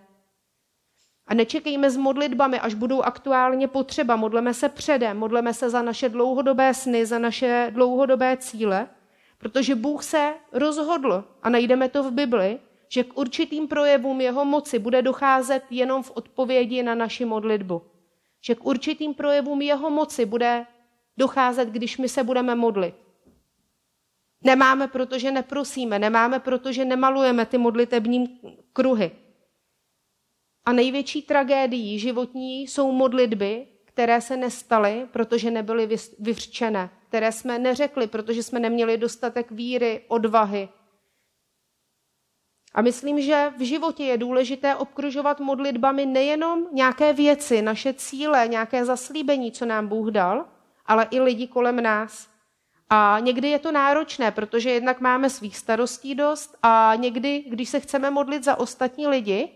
A 1.28 1.34
nečekejme 1.34 1.91
s 1.91 1.97
modlitbami, 1.97 2.60
až 2.60 2.73
budou 2.73 3.02
aktuálně 3.02 3.67
potřeba. 3.67 4.15
Modleme 4.15 4.54
se 4.54 4.69
předem, 4.69 5.17
modleme 5.17 5.54
se 5.54 5.69
za 5.69 5.82
naše 5.82 6.10
dlouhodobé 6.10 6.73
sny, 6.73 7.06
za 7.06 7.19
naše 7.19 7.71
dlouhodobé 7.73 8.38
cíle, 8.38 8.88
protože 9.38 9.75
Bůh 9.75 10.04
se 10.04 10.34
rozhodl, 10.52 11.23
a 11.43 11.49
najdeme 11.49 11.89
to 11.89 12.04
v 12.04 12.12
Bibli, 12.12 12.60
že 12.88 13.04
k 13.04 13.17
určitým 13.17 13.67
projevům 13.67 14.21
jeho 14.21 14.45
moci 14.45 14.80
bude 14.80 15.02
docházet 15.02 15.63
jenom 15.69 16.04
v 16.04 16.12
odpovědi 16.12 16.84
na 16.84 16.95
naši 16.95 17.25
modlitbu 17.25 17.82
že 18.41 18.56
k 18.56 18.65
určitým 18.65 19.13
projevům 19.13 19.62
jeho 19.62 19.89
moci 19.89 20.25
bude 20.25 20.65
docházet, 21.17 21.69
když 21.69 21.97
my 21.97 22.10
se 22.10 22.23
budeme 22.23 22.56
modlit. 22.56 22.95
Nemáme, 24.43 24.88
protože 24.88 25.32
neprosíme, 25.32 25.99
nemáme, 25.99 26.39
protože 26.39 26.86
nemalujeme 26.86 27.45
ty 27.45 27.58
modlitební 27.58 28.39
kruhy. 28.73 29.12
A 30.65 30.73
největší 30.73 31.21
tragédií 31.21 31.99
životní 31.99 32.62
jsou 32.62 32.91
modlitby, 32.91 33.67
které 33.86 34.21
se 34.21 34.38
nestaly, 34.38 35.08
protože 35.12 35.52
nebyly 35.52 35.89
vyřčené, 36.19 36.89
které 37.08 37.32
jsme 37.32 37.60
neřekli, 37.60 38.08
protože 38.08 38.43
jsme 38.43 38.60
neměli 38.60 38.97
dostatek 38.97 39.52
víry, 39.52 40.06
odvahy, 40.08 40.69
a 42.73 42.82
myslím, 42.82 43.21
že 43.21 43.53
v 43.58 43.62
životě 43.62 44.03
je 44.03 44.17
důležité 44.17 44.75
obkružovat 44.75 45.39
modlitbami 45.39 46.05
nejenom 46.05 46.67
nějaké 46.73 47.13
věci, 47.13 47.62
naše 47.62 47.93
cíle, 47.93 48.47
nějaké 48.47 48.86
zaslíbení, 48.86 49.51
co 49.51 49.65
nám 49.65 49.88
Bůh 49.88 50.08
dal, 50.08 50.45
ale 50.86 51.08
i 51.12 51.19
lidi 51.19 51.47
kolem 51.47 51.84
nás. 51.84 52.27
A 52.89 53.17
někdy 53.19 53.49
je 53.49 53.60
to 53.60 53.71
náročné, 53.71 54.32
protože 54.32 54.69
jednak 54.69 55.01
máme 55.01 55.29
svých 55.29 55.58
starostí 55.58 56.15
dost 56.15 56.58
a 56.63 56.93
někdy, 56.95 57.43
když 57.47 57.69
se 57.69 57.79
chceme 57.79 58.10
modlit 58.10 58.43
za 58.43 58.55
ostatní 58.55 59.08
lidi 59.08 59.49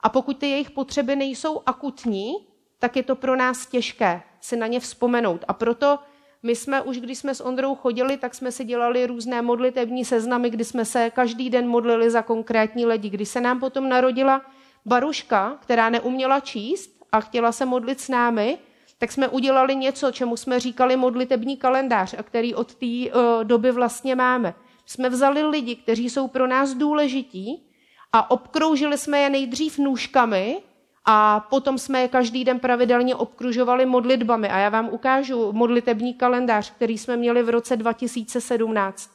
a 0.00 0.08
pokud 0.08 0.38
ty 0.38 0.50
jejich 0.50 0.70
potřeby 0.70 1.16
nejsou 1.16 1.62
akutní, 1.66 2.32
tak 2.78 2.96
je 2.96 3.02
to 3.02 3.16
pro 3.16 3.36
nás 3.36 3.66
těžké 3.66 4.22
si 4.40 4.56
na 4.56 4.66
ně 4.66 4.80
vzpomenout. 4.80 5.44
A 5.48 5.52
proto 5.52 5.98
my 6.46 6.56
jsme 6.56 6.82
už, 6.82 6.98
když 6.98 7.18
jsme 7.18 7.34
s 7.34 7.44
Ondrou 7.44 7.74
chodili, 7.74 8.16
tak 8.16 8.34
jsme 8.34 8.52
si 8.52 8.64
dělali 8.64 9.06
různé 9.06 9.42
modlitební 9.42 10.04
seznamy, 10.04 10.50
kdy 10.50 10.64
jsme 10.64 10.84
se 10.84 11.10
každý 11.10 11.50
den 11.50 11.68
modlili 11.68 12.10
za 12.10 12.22
konkrétní 12.22 12.86
lidi. 12.86 13.10
Když 13.10 13.28
se 13.28 13.40
nám 13.40 13.60
potom 13.60 13.88
narodila 13.88 14.42
Baruška, 14.86 15.58
která 15.60 15.90
neuměla 15.90 16.40
číst 16.40 16.90
a 17.12 17.20
chtěla 17.20 17.52
se 17.52 17.66
modlit 17.66 18.00
s 18.00 18.08
námi, 18.08 18.58
tak 18.98 19.12
jsme 19.12 19.28
udělali 19.28 19.76
něco, 19.76 20.12
čemu 20.12 20.36
jsme 20.36 20.60
říkali 20.60 20.96
modlitební 20.96 21.56
kalendář 21.56 22.14
a 22.18 22.22
který 22.22 22.54
od 22.54 22.74
té 22.74 22.86
uh, 22.86 23.44
doby 23.44 23.72
vlastně 23.72 24.14
máme. 24.14 24.54
Jsme 24.86 25.08
vzali 25.08 25.42
lidi, 25.42 25.76
kteří 25.76 26.10
jsou 26.10 26.28
pro 26.28 26.46
nás 26.46 26.74
důležití 26.74 27.66
a 28.12 28.30
obkroužili 28.30 28.98
jsme 28.98 29.18
je 29.18 29.30
nejdřív 29.30 29.78
nůžkami 29.78 30.62
a 31.06 31.40
potom 31.40 31.78
jsme 31.78 32.00
je 32.00 32.08
každý 32.08 32.44
den 32.44 32.60
pravidelně 32.60 33.16
obkružovali 33.16 33.86
modlitbami. 33.86 34.48
A 34.48 34.58
já 34.58 34.68
vám 34.68 34.88
ukážu 34.92 35.52
modlitební 35.52 36.14
kalendář, 36.14 36.70
který 36.70 36.98
jsme 36.98 37.16
měli 37.16 37.42
v 37.42 37.48
roce 37.48 37.76
2017. 37.76 39.10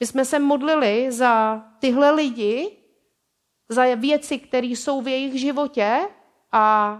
My 0.00 0.06
jsme 0.06 0.24
se 0.24 0.38
modlili 0.38 1.12
za 1.12 1.64
tyhle 1.78 2.10
lidi, 2.10 2.70
za 3.68 3.94
věci, 3.94 4.38
které 4.38 4.66
jsou 4.66 5.00
v 5.00 5.08
jejich 5.08 5.40
životě 5.40 5.98
a 6.52 6.98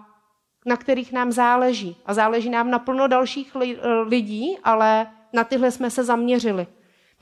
na 0.66 0.76
kterých 0.76 1.12
nám 1.12 1.32
záleží. 1.32 1.96
A 2.06 2.14
záleží 2.14 2.50
nám 2.50 2.70
na 2.70 2.78
plno 2.78 3.08
dalších 3.08 3.56
lidí, 4.06 4.58
ale 4.64 5.06
na 5.32 5.44
tyhle 5.44 5.70
jsme 5.70 5.90
se 5.90 6.04
zaměřili. 6.04 6.66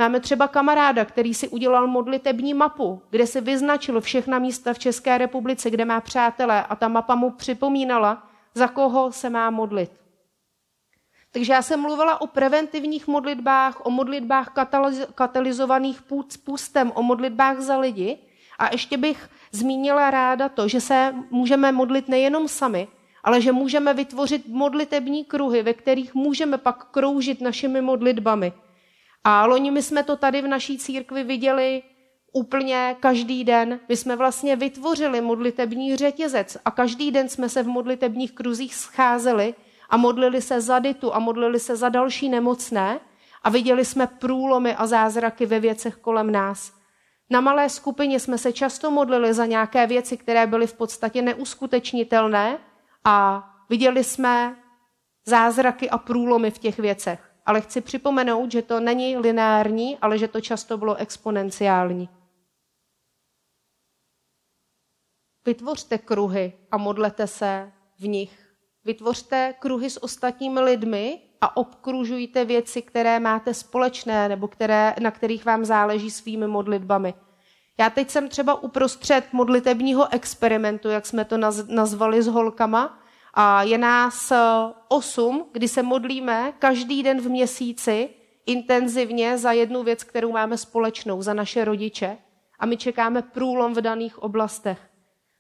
Máme 0.03 0.21
třeba 0.21 0.49
kamaráda, 0.49 1.05
který 1.05 1.35
si 1.35 1.49
udělal 1.49 1.87
modlitební 1.87 2.55
mapu, 2.55 3.03
kde 3.11 3.27
si 3.27 3.41
vyznačil 3.41 4.01
všechna 4.01 4.39
místa 4.39 4.73
v 4.73 4.79
České 4.79 5.19
republice, 5.19 5.71
kde 5.71 5.85
má 5.85 6.01
přátelé 6.01 6.65
a 6.65 6.77
ta 6.77 6.89
mapa 6.89 7.15
mu 7.15 7.31
připomínala, 7.31 8.29
za 8.55 8.69
koho 8.69 9.13
se 9.13 9.31
má 9.31 9.51
modlit. 9.51 9.91
Takže 11.33 11.53
já 11.53 11.63
jsem 11.63 11.81
mluvila 11.81 12.21
o 12.21 12.27
preventivních 12.27 13.07
modlitbách, 13.07 13.87
o 13.87 13.91
modlitbách 13.91 14.53
katalyzovaných 15.15 16.01
půstem, 16.45 16.93
o 16.95 17.03
modlitbách 17.03 17.61
za 17.61 17.77
lidi 17.79 18.19
a 18.59 18.69
ještě 18.73 18.97
bych 18.97 19.29
zmínila 19.53 20.11
ráda 20.11 20.49
to, 20.49 20.69
že 20.69 20.81
se 20.81 21.15
můžeme 21.31 21.73
modlit 21.73 22.09
nejenom 22.09 22.49
sami, 22.49 22.89
ale 23.25 23.41
že 23.41 23.53
můžeme 23.53 23.95
vytvořit 23.95 24.49
modlitební 24.49 25.25
kruhy, 25.25 25.63
ve 25.63 25.75
kterých 25.75 26.15
můžeme 26.15 26.59
pak 26.59 26.91
kroužit 26.91 27.41
našimi 27.41 27.81
modlitbami. 27.81 28.53
A 29.25 29.47
loni 29.47 29.71
my 29.71 29.83
jsme 29.83 30.03
to 30.03 30.17
tady 30.17 30.43
v 30.43 30.49
naší 30.49 30.79
církvi 30.79 31.25
viděli 31.25 31.83
úplně 32.33 32.97
každý 33.01 33.45
den. 33.45 33.81
My 33.89 33.97
jsme 33.97 34.17
vlastně 34.17 34.57
vytvořili 34.57 35.21
modlitební 35.21 35.97
řetězec 35.97 36.57
a 36.65 36.71
každý 36.71 37.11
den 37.11 37.29
jsme 37.29 37.49
se 37.49 37.63
v 37.63 37.67
modlitebních 37.69 38.33
kruzích 38.33 38.75
scházeli 38.75 39.55
a 39.91 39.97
modlili 39.97 40.43
se 40.43 40.61
za 40.61 40.79
Ditu 40.79 41.15
a 41.15 41.19
modlili 41.19 41.61
se 41.61 41.77
za 41.77 41.89
další 41.89 42.29
nemocné 42.29 43.01
a 43.43 43.51
viděli 43.51 43.85
jsme 43.85 44.07
průlomy 44.07 44.75
a 44.75 44.87
zázraky 44.87 45.47
ve 45.47 45.61
věcech 45.61 45.97
kolem 45.97 46.31
nás. 46.31 46.73
Na 47.31 47.41
malé 47.41 47.69
skupině 47.69 48.21
jsme 48.21 48.39
se 48.39 48.53
často 48.53 48.91
modlili 48.91 49.35
za 49.35 49.47
nějaké 49.47 49.87
věci, 49.87 50.17
které 50.17 50.47
byly 50.47 50.67
v 50.67 50.75
podstatě 50.75 51.23
neuskutečnitelné 51.23 52.59
a 53.05 53.49
viděli 53.71 54.05
jsme 54.05 54.57
zázraky 55.27 55.91
a 55.91 55.99
průlomy 55.99 56.51
v 56.51 56.59
těch 56.59 56.79
věcech. 56.79 57.32
Ale 57.47 57.61
chci 57.61 57.81
připomenout, 57.81 58.53
že 58.53 58.63
to 58.63 58.81
není 58.81 59.17
lineární, 59.17 59.99
ale 59.99 60.19
že 60.19 60.29
to 60.29 60.41
často 60.41 60.77
bylo 60.79 60.97
exponenciální. 60.97 62.09
Vytvořte 65.47 65.99
kruhy 65.99 66.53
a 66.71 66.77
modlete 66.77 67.27
se 67.27 67.73
v 67.99 68.09
nich. 68.09 68.55
Vytvořte 68.85 69.55
kruhy 69.59 69.91
s 69.91 70.03
ostatními 70.03 70.61
lidmi 70.61 71.21
a 71.41 71.57
obkružujte 71.57 72.45
věci, 72.45 72.83
které 72.83 73.21
máte 73.21 73.55
společné 73.55 74.29
nebo 74.29 74.49
které, 74.49 74.95
na 75.01 75.11
kterých 75.11 75.45
vám 75.45 75.65
záleží 75.65 76.11
svými 76.11 76.47
modlitbami. 76.47 77.15
Já 77.79 77.91
teď 77.91 78.11
jsem 78.11 78.29
třeba 78.29 78.63
uprostřed 78.63 79.33
modlitebního 79.33 80.15
experimentu, 80.15 80.89
jak 80.89 81.07
jsme 81.07 81.25
to 81.25 81.37
nazvali 81.69 82.23
s 82.23 82.27
holkama, 82.27 83.02
a 83.35 83.63
je 83.63 83.79
nás 83.79 84.33
osm, 84.89 85.47
kdy 85.53 85.69
se 85.69 85.83
modlíme 85.83 86.53
každý 86.59 87.03
den 87.03 87.21
v 87.21 87.29
měsíci 87.29 88.09
intenzivně 88.47 89.39
za 89.39 89.53
jednu 89.53 89.83
věc, 89.83 90.05
kterou 90.05 90.33
máme 90.33 90.57
společnou, 90.57 91.23
za 91.23 91.35
naše 91.35 91.65
rodiče. 91.65 92.19
A 92.59 92.67
my 92.67 92.77
čekáme 92.77 93.23
průlom 93.23 93.75
v 93.75 93.81
daných 93.81 94.23
oblastech. 94.23 94.79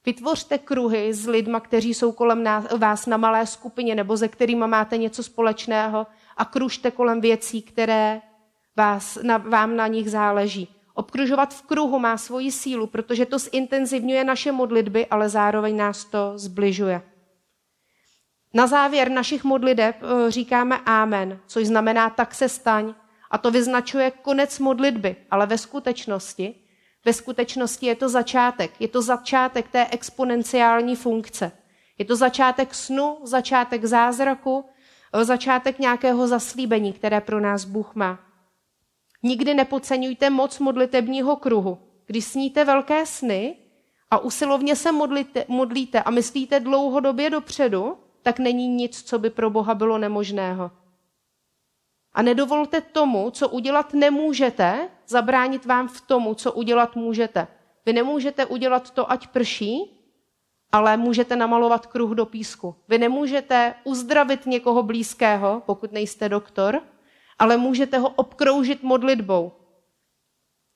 Vytvořte 0.06 0.58
kruhy 0.58 1.14
s 1.14 1.26
lidma, 1.26 1.60
kteří 1.60 1.94
jsou 1.94 2.12
kolem 2.12 2.42
nás, 2.42 2.64
vás 2.78 3.06
na 3.06 3.16
malé 3.16 3.46
skupině 3.46 3.94
nebo 3.94 4.16
se 4.16 4.28
kterými 4.28 4.66
máte 4.66 4.96
něco 4.96 5.22
společného 5.22 6.06
a 6.36 6.44
kružte 6.44 6.90
kolem 6.90 7.20
věcí, 7.20 7.62
které 7.62 8.20
vás, 8.76 9.18
na, 9.22 9.36
vám 9.36 9.76
na 9.76 9.86
nich 9.86 10.10
záleží. 10.10 10.68
Obkružovat 10.94 11.54
v 11.54 11.62
kruhu 11.62 11.98
má 11.98 12.16
svoji 12.16 12.52
sílu, 12.52 12.86
protože 12.86 13.26
to 13.26 13.38
zintenzivňuje 13.38 14.24
naše 14.24 14.52
modlitby, 14.52 15.06
ale 15.06 15.28
zároveň 15.28 15.76
nás 15.76 16.04
to 16.04 16.32
zbližuje. 16.36 17.02
Na 18.54 18.66
závěr 18.66 19.10
našich 19.10 19.44
modliteb 19.44 19.96
eh, 20.02 20.30
říkáme 20.30 20.78
Amen, 20.86 21.40
což 21.46 21.66
znamená 21.66 22.10
tak 22.10 22.34
se 22.34 22.48
staň. 22.48 22.94
A 23.30 23.38
to 23.38 23.50
vyznačuje 23.50 24.10
konec 24.10 24.58
modlitby, 24.58 25.16
ale 25.30 25.46
ve 25.46 25.58
skutečnosti, 25.58 26.54
ve 27.04 27.12
skutečnosti 27.12 27.86
je 27.86 27.94
to 27.94 28.08
začátek. 28.08 28.80
Je 28.80 28.88
to 28.88 29.02
začátek 29.02 29.68
té 29.68 29.86
exponenciální 29.90 30.96
funkce. 30.96 31.52
Je 31.98 32.04
to 32.04 32.16
začátek 32.16 32.74
snu, 32.74 33.18
začátek 33.22 33.84
zázraku, 33.84 34.64
eh, 35.12 35.24
začátek 35.24 35.78
nějakého 35.78 36.26
zaslíbení, 36.26 36.92
které 36.92 37.20
pro 37.20 37.40
nás 37.40 37.64
Bůh 37.64 37.94
má. 37.94 38.18
Nikdy 39.22 39.54
nepodceňujte 39.54 40.30
moc 40.30 40.58
modlitebního 40.58 41.36
kruhu. 41.36 41.78
Když 42.06 42.24
sníte 42.24 42.64
velké 42.64 43.06
sny 43.06 43.56
a 44.10 44.18
usilovně 44.18 44.76
se 44.76 44.92
modlíte, 44.92 45.44
modlíte 45.48 46.02
a 46.02 46.10
myslíte 46.10 46.60
dlouhodobě 46.60 47.30
dopředu, 47.30 47.96
tak 48.22 48.38
není 48.38 48.68
nic, 48.68 49.02
co 49.02 49.18
by 49.18 49.30
pro 49.30 49.50
Boha 49.50 49.74
bylo 49.74 49.98
nemožného. 49.98 50.70
A 52.14 52.22
nedovolte 52.22 52.80
tomu, 52.80 53.30
co 53.30 53.48
udělat 53.48 53.94
nemůžete, 53.94 54.88
zabránit 55.06 55.66
vám 55.66 55.88
v 55.88 56.00
tomu, 56.00 56.34
co 56.34 56.52
udělat 56.52 56.96
můžete. 56.96 57.46
Vy 57.86 57.92
nemůžete 57.92 58.46
udělat 58.46 58.90
to, 58.90 59.10
ať 59.10 59.26
prší, 59.26 59.98
ale 60.72 60.96
můžete 60.96 61.36
namalovat 61.36 61.86
kruh 61.86 62.10
do 62.10 62.26
písku. 62.26 62.74
Vy 62.88 62.98
nemůžete 62.98 63.74
uzdravit 63.84 64.46
někoho 64.46 64.82
blízkého, 64.82 65.62
pokud 65.66 65.92
nejste 65.92 66.28
doktor, 66.28 66.82
ale 67.38 67.56
můžete 67.56 67.98
ho 67.98 68.08
obkroužit 68.08 68.82
modlitbou. 68.82 69.52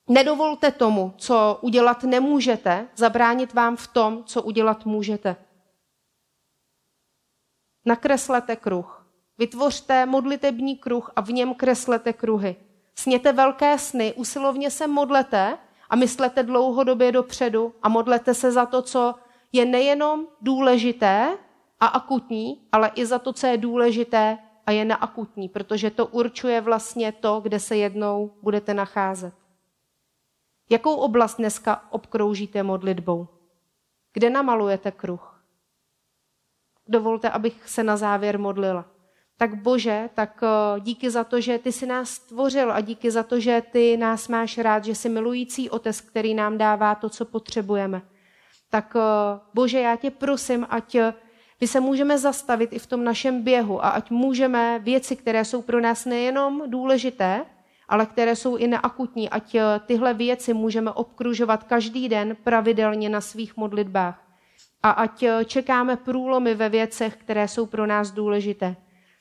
Nedovolte 0.09 0.71
tomu, 0.71 1.15
co 1.17 1.59
udělat 1.61 2.05
nemůžete, 2.05 2.89
zabránit 2.97 3.55
vám 3.55 3.77
v 3.77 3.87
tom, 3.87 4.25
co 4.25 4.43
udělat 4.43 4.87
můžete. 4.87 5.37
Nakreslete 7.87 8.57
kruh. 8.57 9.07
Vytvořte 9.39 10.07
modlitební 10.07 10.77
kruh 10.77 11.13
a 11.17 11.21
v 11.21 11.29
něm 11.29 11.55
kreslete 11.55 12.13
kruhy. 12.13 12.57
Sněte 12.95 13.33
velké 13.33 13.79
sny, 13.79 14.13
usilovně 14.13 14.71
se 14.71 14.87
modlete 14.87 15.59
a 15.91 15.97
myslete 15.97 16.43
dlouhodobě 16.43 17.13
dopředu 17.13 17.75
a 17.83 17.89
modlete 17.89 18.35
se 18.35 18.53
za 18.53 18.67
to, 18.67 18.83
co 18.83 19.15
je 19.53 19.65
nejenom 19.65 20.27
důležité 20.41 21.39
a 21.81 21.87
akutní, 21.87 22.69
ale 22.73 22.91
i 22.95 23.07
za 23.07 23.19
to, 23.19 23.33
co 23.33 23.47
je 23.47 23.57
důležité 23.57 24.39
a 24.67 24.71
je 24.71 24.85
neakutní, 24.85 25.49
protože 25.49 25.91
to 25.91 26.07
určuje 26.07 26.61
vlastně 26.61 27.13
to, 27.13 27.41
kde 27.41 27.61
se 27.61 27.77
jednou 27.77 28.31
budete 28.43 28.75
nacházet. 28.75 29.35
Jakou 30.71 30.95
oblast 30.95 31.37
dneska 31.37 31.85
obkroužíte 31.91 32.63
modlitbou? 32.63 33.29
Kde 34.13 34.31
namalujete 34.31 34.91
kruh? 34.91 35.36
Dovolte, 36.89 37.31
abych 37.31 37.69
se 37.69 37.83
na 37.83 37.97
závěr 37.97 38.39
modlila. 38.39 38.85
Tak 39.39 39.55
Bože, 39.55 40.11
tak 40.15 40.41
eh, 40.43 40.81
díky 40.81 41.11
za 41.11 41.25
to, 41.25 41.41
že 41.41 41.59
ty 41.59 41.73
jsi 41.73 41.87
nás 41.87 42.11
stvořil 42.11 42.73
a 42.73 42.81
díky 42.81 43.11
za 43.11 43.23
to, 43.23 43.41
že 43.41 43.63
ty 43.73 43.97
nás 43.97 44.29
máš 44.29 44.59
rád, 44.59 44.85
že 44.85 44.95
jsi 44.95 45.09
milující 45.09 45.71
otec, 45.71 46.01
který 46.01 46.35
nám 46.35 46.59
dává 46.59 46.95
to, 46.95 47.09
co 47.09 47.25
potřebujeme. 47.25 48.03
Tak 48.71 48.97
eh, 48.97 49.41
Bože, 49.55 49.81
já 49.81 49.97
tě 49.97 50.11
prosím, 50.11 50.67
ať 50.71 50.95
eh, 50.95 51.15
my 51.61 51.67
se 51.67 51.81
můžeme 51.81 52.19
zastavit 52.19 52.73
i 52.73 52.79
v 52.79 52.87
tom 52.87 53.05
našem 53.05 53.43
běhu 53.43 53.85
a 53.85 53.89
ať 53.89 54.11
můžeme 54.11 54.79
věci, 54.79 55.17
které 55.17 55.45
jsou 55.45 55.63
pro 55.63 55.81
nás 55.81 56.05
nejenom 56.05 56.63
důležité, 56.71 57.45
ale 57.89 58.07
které 58.07 58.37
jsou 58.37 58.57
i 58.57 58.67
neakutní, 58.67 59.31
ať 59.31 59.57
tyhle 59.87 60.15
věci 60.15 60.55
můžeme 60.55 60.91
obkružovat 60.91 61.65
každý 61.65 62.09
den 62.09 62.37
pravidelně 62.45 63.09
na 63.09 63.21
svých 63.21 63.57
modlitbách 63.57 64.26
a 64.87 64.91
ať 64.91 65.23
eh, 65.23 65.45
čekáme 65.45 65.97
průlomy 65.97 66.55
ve 66.55 66.69
věcech, 66.69 67.17
které 67.17 67.49
jsou 67.49 67.67
pro 67.67 67.87
nás 67.87 68.11
důležité. 68.11 68.77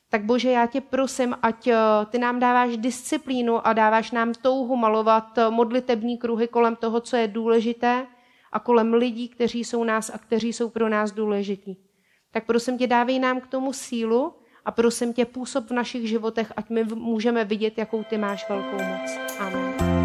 Tak 0.09 0.23
Bože, 0.23 0.51
já 0.51 0.65
tě 0.65 0.81
prosím, 0.81 1.35
ať 1.41 1.67
eh, 1.67 1.75
ty 2.09 2.17
nám 2.17 2.39
dáváš 2.39 2.77
disciplínu 2.77 3.67
a 3.67 3.73
dáváš 3.73 4.11
nám 4.11 4.33
touhu 4.33 4.75
malovat 4.75 5.37
eh, 5.37 5.49
modlitební 5.49 6.17
kruhy 6.17 6.47
kolem 6.47 6.75
toho, 6.75 7.01
co 7.01 7.17
je 7.17 7.27
důležité 7.27 8.05
a 8.51 8.59
kolem 8.59 8.93
lidí, 8.93 9.29
kteří 9.29 9.63
jsou 9.63 9.83
nás 9.83 10.09
a 10.09 10.17
kteří 10.17 10.53
jsou 10.53 10.69
pro 10.69 10.89
nás 10.89 11.11
důležití. 11.11 11.77
Tak 12.31 12.45
prosím 12.45 12.77
tě, 12.77 12.87
dávej 12.87 13.19
nám 13.19 13.41
k 13.41 13.47
tomu 13.47 13.73
sílu 13.73 14.33
a 14.65 14.71
prosím 14.71 15.13
tě, 15.13 15.25
působ 15.25 15.67
v 15.69 15.73
našich 15.73 16.09
životech, 16.09 16.53
ať 16.55 16.69
my 16.69 16.83
můžeme 16.83 17.45
vidět, 17.45 17.77
jakou 17.77 18.03
ty 18.03 18.17
máš 18.17 18.49
velkou 18.49 18.77
moc. 18.77 19.17
Amen. 19.39 20.04